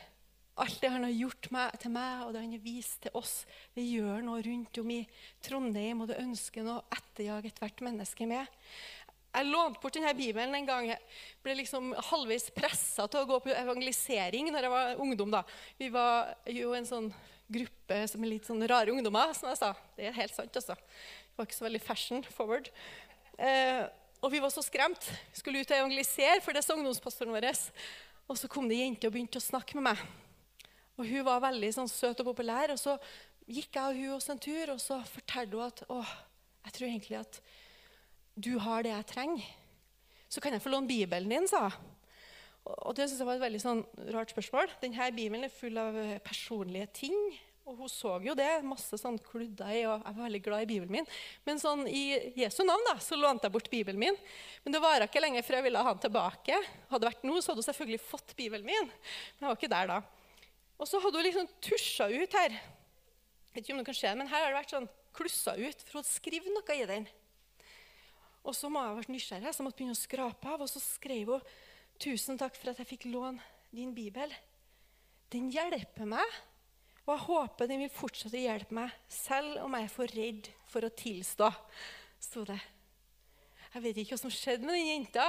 Alt 0.61 0.81
det 0.83 0.91
han 0.93 1.07
har 1.07 1.13
gjort 1.15 1.49
meg, 1.55 1.77
til 1.81 1.93
meg, 1.95 2.25
og 2.27 2.35
det 2.35 2.43
han 2.43 2.53
har 2.53 2.65
vist 2.65 2.99
til 3.07 3.15
oss, 3.17 3.35
det 3.77 3.87
gjør 3.87 4.21
noe 4.27 4.43
rundt 4.45 4.81
om 4.83 4.91
i 4.93 5.01
Trondheim, 5.45 6.03
og 6.03 6.11
det 6.11 6.21
ønsker 6.21 6.67
noe 6.67 6.83
å 6.83 6.99
etterjage 6.99 7.49
ethvert 7.49 7.81
menneske 7.87 8.29
med. 8.29 8.61
Jeg 9.31 9.47
lånte 9.47 9.79
bort 9.79 9.95
denne 9.95 10.11
Bibelen 10.19 10.57
en 10.59 10.67
gang. 10.67 10.89
Jeg 10.91 10.99
ble 11.45 11.55
liksom 11.61 11.93
halvveis 12.11 12.49
pressa 12.53 13.07
til 13.07 13.23
å 13.23 13.29
gå 13.29 13.39
på 13.45 13.53
evangelisering 13.55 14.51
når 14.51 14.67
jeg 14.67 14.73
var 14.73 15.03
ungdom. 15.05 15.31
da. 15.31 15.45
Vi 15.79 15.89
var 15.95 16.33
jo 16.51 16.75
en 16.75 16.89
sånn 16.89 17.07
gruppe 17.51 18.01
som 18.11 18.25
er 18.25 18.33
litt 18.33 18.49
sånn 18.49 18.67
rare 18.69 18.91
ungdommer, 18.91 19.33
som 19.39 19.49
jeg 19.53 19.61
sa. 19.63 19.71
Det 19.97 20.09
er 20.11 20.19
helt 20.19 20.35
sant, 20.35 20.59
altså. 20.59 20.75
Vi 20.75 21.39
var 21.39 21.47
ikke 21.47 21.61
så 21.61 21.67
veldig 21.69 21.83
fashion 21.85 22.27
forward. 22.35 22.73
Eh, 23.39 23.85
og 24.21 24.35
vi 24.35 24.43
var 24.43 24.51
så 24.53 24.65
skremt. 24.67 25.07
Vi 25.31 25.41
skulle 25.41 25.63
ut 25.63 25.71
og 25.71 25.79
evangelisere 25.79 26.43
for 26.45 26.57
det 26.57 26.65
sa 26.67 26.75
ungdomspastoren 26.75 27.33
vår. 27.33 27.49
Og 28.31 28.39
så 28.39 28.51
kom 28.51 28.69
det 28.69 28.81
ei 28.81 28.85
jente 28.85 29.07
og 29.07 29.15
begynte 29.15 29.39
å 29.39 29.47
snakke 29.47 29.79
med 29.79 29.93
meg. 29.93 30.03
Og 31.01 31.09
Hun 31.09 31.25
var 31.25 31.41
veldig 31.47 31.71
sånn 31.73 31.89
søt 31.89 32.21
og 32.21 32.29
populær. 32.29 32.75
Og 32.75 32.81
så 32.81 32.99
gikk 33.49 33.79
jeg 33.79 33.83
og 33.83 33.97
hun 33.97 34.17
oss 34.19 34.29
en 34.31 34.43
tur, 34.43 34.75
og 34.75 34.83
så 34.83 35.01
fortalte 35.09 35.57
hun 35.57 35.67
at 35.67 35.83
å, 35.91 36.03
jeg 36.67 36.77
tror 36.77 36.91
egentlig 36.91 37.21
at 37.23 37.41
du 38.41 38.53
har 38.63 38.85
det 38.85 38.93
jeg 38.93 39.09
trenger. 39.11 39.49
Så 40.31 40.43
kan 40.45 40.55
jeg 40.55 40.63
få 40.63 40.71
låne 40.71 40.91
Bibelen 40.91 41.33
din, 41.33 41.49
sa 41.51 41.67
hun. 41.69 41.89
Og 42.71 42.93
det 42.95 43.07
synes 43.09 43.23
jeg 43.23 43.27
var 43.27 43.39
et 43.39 43.47
veldig 43.47 43.61
sånn 43.63 43.81
rart 44.13 44.31
spørsmål. 44.31 44.69
Denne 44.83 45.07
Bibelen 45.17 45.47
er 45.47 45.53
full 45.53 45.79
av 45.81 45.97
eh, 45.97 46.19
personlige 46.23 46.91
ting. 47.01 47.17
Og 47.65 47.79
hun 47.81 47.91
så 47.91 48.13
jo 48.23 48.35
det. 48.37 48.49
Masse 48.67 48.99
sånn 49.01 49.17
kludder 49.25 49.73
i, 49.73 49.81
og 49.89 50.05
jeg 50.05 50.17
var 50.19 50.27
veldig 50.27 50.43
glad 50.45 50.65
i 50.65 50.69
Bibelen 50.69 50.93
min. 50.99 51.09
Men 51.49 51.61
sånn, 51.63 51.87
i 51.89 52.35
Jesu 52.39 52.61
navn 52.69 52.85
da, 52.91 52.99
så 53.03 53.19
lånte 53.19 53.49
jeg 53.49 53.57
bort 53.57 53.73
Bibelen 53.73 54.01
min. 54.03 54.21
Men 54.65 54.77
det 54.77 54.85
vara 54.85 55.09
ikke 55.09 55.25
lenge 55.25 55.43
før 55.47 55.59
jeg 55.59 55.71
ville 55.71 55.85
ha 55.87 55.95
den 55.97 56.05
tilbake. 56.05 56.61
Hadde 56.93 57.03
det 57.03 57.11
vært 57.11 57.27
nå, 57.27 57.41
så 57.41 57.53
hadde 57.53 57.65
hun 57.65 57.71
selvfølgelig 57.71 58.03
fått 58.05 58.37
Bibelen 58.39 58.69
min. 58.69 58.91
Men 58.93 59.47
jeg 59.47 59.49
var 59.49 59.61
ikke 59.61 59.73
der 59.73 59.95
da. 59.95 60.01
Og 60.81 60.89
så 60.89 61.01
hadde 61.03 61.21
hun 61.21 61.27
liksom 61.27 61.49
tusja 61.61 62.09
ut 62.09 62.37
her. 62.39 62.57
Jeg 62.57 63.55
vet 63.55 63.65
ikke 63.67 63.75
om 63.75 63.81
det 63.83 63.89
kan 63.91 63.99
skje, 63.99 64.13
men 64.17 64.31
her 64.31 64.47
har 64.47 64.53
det 64.53 64.61
vært 64.63 64.73
sånn 64.73 64.89
klussa 65.17 65.57
ut, 65.59 65.83
for 65.85 66.01
hun 66.01 66.07
skrevet 66.09 66.55
noe 66.55 66.77
i 66.77 66.87
den. 66.89 67.09
Og 68.41 68.55
så 68.57 68.71
må 68.73 68.81
jeg 68.81 68.89
ha 68.89 68.97
vært 68.97 69.13
nysgjerrig, 69.13 69.53
så 69.53 69.61
jeg 69.61 69.67
måtte 69.67 69.81
begynne 69.81 69.97
å 69.97 70.01
skrape 70.01 70.53
av. 70.55 70.63
Og 70.65 70.71
så 70.71 70.81
skrev 70.81 71.35
hun 71.35 71.51
'Tusen 72.01 72.39
takk 72.41 72.57
for 72.57 72.71
at 72.71 72.79
jeg 72.81 72.89
fikk 72.89 73.11
låne 73.13 73.43
din 73.77 73.93
bibel'. 73.93 74.33
Den 75.29 75.51
hjelper 75.53 76.09
meg, 76.09 76.25
og 77.05 77.13
jeg 77.13 77.27
håper 77.27 77.69
den 77.69 77.83
vil 77.85 77.93
fortsette 77.93 78.39
å 78.39 78.41
hjelpe 78.41 78.75
meg, 78.75 78.95
selv 79.07 79.61
om 79.61 79.75
jeg 79.77 79.85
er 79.85 79.93
for 79.93 80.07
redd 80.07 80.49
for 80.67 80.87
å 80.87 80.89
tilstå, 80.89 81.51
sto 82.19 82.45
det. 82.49 82.61
Jeg 83.75 83.83
vet 83.83 84.01
ikke 84.01 84.17
hva 84.17 84.23
som 84.25 84.33
skjedde 84.33 84.65
med 84.65 84.75
den 84.75 84.89
jenta. 84.89 85.27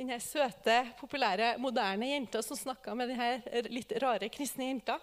Den 0.00 0.14
søte, 0.24 0.78
populære, 0.96 1.58
moderne 1.60 2.06
jenta 2.08 2.40
som 2.40 2.56
snakka 2.56 2.94
med 2.96 3.10
denne 3.12 3.66
litt 3.68 3.90
rare 4.00 4.30
kristne 4.32 4.70
jenta. 4.70 4.94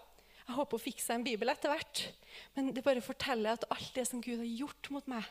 Jeg 0.48 0.56
håper 0.58 0.80
hun 0.80 0.82
fikk 0.88 1.04
seg 1.04 1.20
en 1.20 1.26
bibel 1.28 1.54
etter 1.54 1.70
hvert. 1.70 2.02
Men 2.56 2.72
det 2.74 2.82
bare 2.82 3.04
forteller 3.06 3.54
at 3.54 3.68
alt 3.70 3.92
det 3.94 4.08
som 4.10 4.24
Gud 4.26 4.42
har 4.42 4.50
gjort 4.64 4.90
mot 4.96 5.12
meg, 5.14 5.28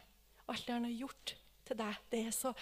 alt 0.47 0.63
det 0.69 0.77
han 0.77 0.87
har 0.87 0.95
gjort 0.95 1.35
til 1.67 1.81
deg. 1.83 1.99
Det 2.15 2.23
er 2.29 2.39
så 2.39 2.55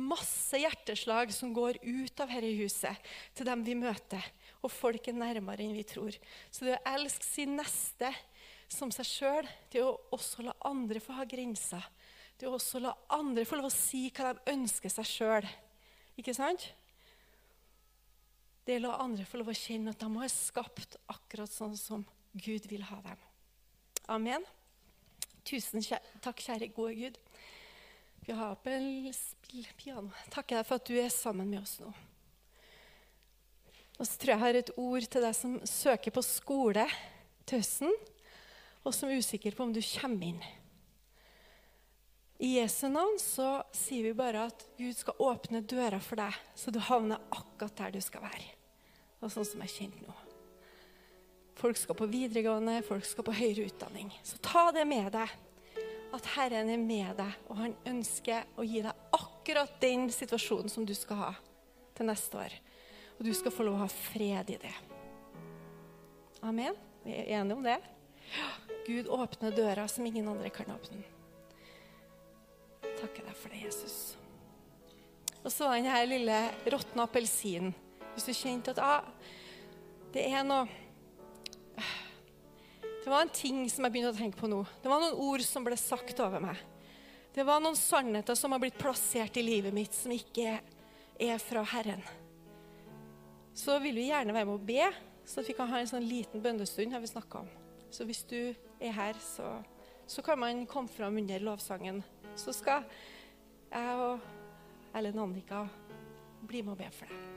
masse 0.00 0.56
hjerteslag 0.62 1.36
som 1.36 1.52
går 1.52 1.82
ut 1.82 2.24
av 2.24 2.32
dette 2.32 2.56
huset 2.62 3.14
til 3.36 3.52
dem 3.52 3.68
vi 3.68 3.76
møter. 3.76 4.32
Og 4.64 4.72
folk 4.72 5.12
er 5.12 5.20
nærmere 5.20 5.66
enn 5.66 5.76
vi 5.76 5.84
tror. 5.92 6.16
Så 6.48 6.64
det 6.64 6.78
å 6.78 6.84
elske 6.96 7.26
sin 7.26 7.52
neste 7.60 8.14
som 8.70 8.88
seg 8.94 9.12
sjøl, 9.12 9.56
det 9.68 9.84
å 9.84 9.98
også 10.16 10.48
la 10.48 10.56
andre 10.72 11.04
få 11.04 11.20
ha 11.20 11.28
grenser. 11.28 11.84
Det 12.40 12.48
å 12.48 12.56
også 12.56 12.80
la 12.80 12.96
andre 13.12 13.44
få 13.44 13.60
lov 13.60 13.68
å 13.68 13.76
si 13.82 14.06
hva 14.08 14.32
de 14.32 14.54
ønsker 14.56 14.88
seg 14.88 15.18
sjøl. 15.18 15.56
Ikke 16.20 16.36
sant? 16.36 16.66
Det 18.68 18.76
å 18.76 18.84
la 18.84 18.96
andre 19.00 19.24
få 19.24 19.40
lov 19.40 19.54
å 19.54 19.56
kjenne 19.56 19.94
at 19.94 20.02
de 20.02 20.08
har 20.12 20.32
skapt 20.32 20.98
akkurat 21.08 21.50
sånn 21.50 21.78
som 21.80 22.04
Gud 22.36 22.66
vil 22.70 22.84
ha 22.90 22.98
dem. 23.06 23.22
Amen. 24.12 24.44
Tusen 25.48 25.80
takk, 26.20 26.42
kjære 26.44 26.68
gode 26.76 26.92
Gud. 26.98 27.16
Vi 28.26 28.36
Gabel, 28.36 29.08
spill 29.16 29.64
piano. 29.80 30.12
Takker 30.30 30.60
deg 30.60 30.68
for 30.68 30.76
at 30.76 30.90
du 30.90 30.98
er 31.00 31.08
sammen 31.14 31.48
med 31.48 31.62
oss 31.62 31.78
nå. 31.80 31.88
Og 33.96 34.04
så 34.04 34.20
tror 34.20 34.34
jeg 34.34 34.36
jeg 34.36 34.44
har 34.44 34.58
et 34.60 34.72
ord 34.80 35.08
til 35.12 35.24
deg 35.24 35.36
som 35.36 35.56
søker 35.68 36.14
på 36.14 36.24
skole 36.24 36.84
til 37.48 37.62
høsten, 37.62 37.96
og 38.84 38.94
som 38.96 39.08
er 39.08 39.20
usikker 39.24 39.56
på 39.56 39.64
om 39.66 39.72
du 39.72 39.80
kommer 39.80 40.34
inn. 40.34 40.44
I 42.40 42.54
Jesu 42.56 42.88
navn 42.88 43.18
så 43.20 43.60
sier 43.76 44.06
vi 44.08 44.14
bare 44.16 44.46
at 44.48 44.62
Gud 44.78 44.96
skal 44.96 45.18
åpne 45.20 45.60
døra 45.60 45.98
for 46.00 46.16
deg, 46.16 46.36
så 46.56 46.72
du 46.72 46.78
havner 46.80 47.20
akkurat 47.36 47.76
der 47.76 47.92
du 47.92 48.00
skal 48.00 48.24
være. 48.24 48.46
Og 49.20 49.28
sånn 49.28 49.44
som 49.44 49.60
jeg 49.60 49.68
er 49.68 49.74
kjent 49.74 49.98
nå. 50.06 50.14
Folk 51.60 51.76
skal 51.76 51.98
på 51.98 52.08
videregående, 52.08 52.78
folk 52.86 53.04
skal 53.04 53.26
på 53.26 53.36
høyere 53.36 53.68
utdanning. 53.68 54.08
Så 54.24 54.40
ta 54.40 54.70
det 54.72 54.86
med 54.88 55.12
deg 55.12 55.36
at 56.16 56.32
Herren 56.32 56.72
er 56.72 56.80
med 56.80 57.12
deg, 57.20 57.36
og 57.52 57.60
han 57.60 57.76
ønsker 57.92 58.48
å 58.56 58.64
gi 58.64 58.80
deg 58.88 59.04
akkurat 59.20 59.76
den 59.84 60.08
situasjonen 60.08 60.72
som 60.72 60.88
du 60.88 60.96
skal 60.96 61.20
ha 61.20 61.30
til 61.92 62.08
neste 62.08 62.40
år. 62.40 62.56
Og 63.18 63.28
du 63.28 63.34
skal 63.36 63.52
få 63.52 63.68
lov 63.68 63.82
å 63.82 63.84
ha 63.84 63.92
fred 63.92 64.56
i 64.56 64.60
det. 64.64 64.74
Amen. 66.40 66.72
Vi 67.04 67.20
er 67.20 67.34
enige 67.36 67.60
om 67.60 67.68
det? 67.68 67.78
Gud 68.88 69.12
åpner 69.12 69.52
døra 69.52 69.84
som 69.92 70.08
ingen 70.08 70.32
andre 70.32 70.48
kan 70.48 70.72
åpne. 70.72 71.19
Takker 73.00 73.24
deg 73.26 73.36
for 73.36 73.52
det, 73.52 73.62
Jesus. 73.64 73.98
Og 75.40 75.48
så 75.52 75.70
den 75.72 75.88
her 75.88 76.04
lille 76.08 76.40
råtne 76.68 77.06
appelsinen. 77.06 77.72
Hvis 78.12 78.26
du 78.28 78.34
kjente 78.36 78.74
at 78.74 78.80
ah, 78.84 79.06
det 80.12 80.26
er 80.28 80.44
noe 80.44 80.68
det 83.00 83.08
var 83.08 83.24
en 83.24 83.32
ting 83.32 83.62
som 83.72 83.86
jeg 83.86 83.94
begynte 83.94 84.12
å 84.12 84.18
tenke 84.18 84.38
på 84.38 84.48
nå. 84.50 84.60
Det 84.82 84.90
var 84.90 85.00
noen 85.00 85.16
ord 85.24 85.42
som 85.42 85.64
ble 85.64 85.76
sagt 85.80 86.20
over 86.20 86.42
meg. 86.44 86.58
Det 87.32 87.46
var 87.48 87.62
noen 87.62 87.78
sannheter 87.78 88.36
som 88.36 88.52
har 88.52 88.60
blitt 88.60 88.76
plassert 88.78 89.38
i 89.40 89.44
livet 89.44 89.74
mitt, 89.74 89.94
som 89.96 90.12
ikke 90.12 90.58
er 90.60 91.40
fra 91.40 91.64
Herren. 91.72 92.02
Så 93.56 93.78
vil 93.80 93.96
vi 93.96 94.10
gjerne 94.10 94.34
være 94.36 94.48
med 94.50 94.58
å 94.58 94.68
be, 94.68 94.90
så 95.24 95.42
vi 95.46 95.56
kan 95.56 95.70
ha 95.72 95.80
en 95.80 95.88
sånn 95.88 96.04
liten 96.04 96.44
bønnestund. 96.44 96.92
har 96.92 97.00
vi 97.00 97.08
om. 97.40 97.48
Så 97.90 98.04
hvis 98.04 98.22
du 98.28 98.54
er 98.78 98.92
her, 98.92 99.14
så, 99.18 99.62
så 100.06 100.22
kan 100.22 100.38
man 100.38 100.66
komme 100.66 100.88
fram 100.88 101.16
under 101.16 101.40
lovsangen. 101.40 102.04
Så 102.36 102.52
skal 102.56 102.84
jeg 103.70 103.96
og 103.96 104.20
Ellen 104.96 105.18
Annika 105.18 105.64
bli 106.46 106.62
med 106.62 106.74
og 106.74 106.82
be 106.82 106.90
for 106.94 107.10
deg. 107.10 107.28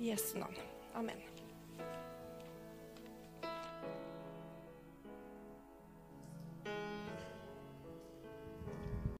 I 0.00 0.10
Jesu 0.12 0.38
navn. 0.38 0.56
Amen. 0.94 1.31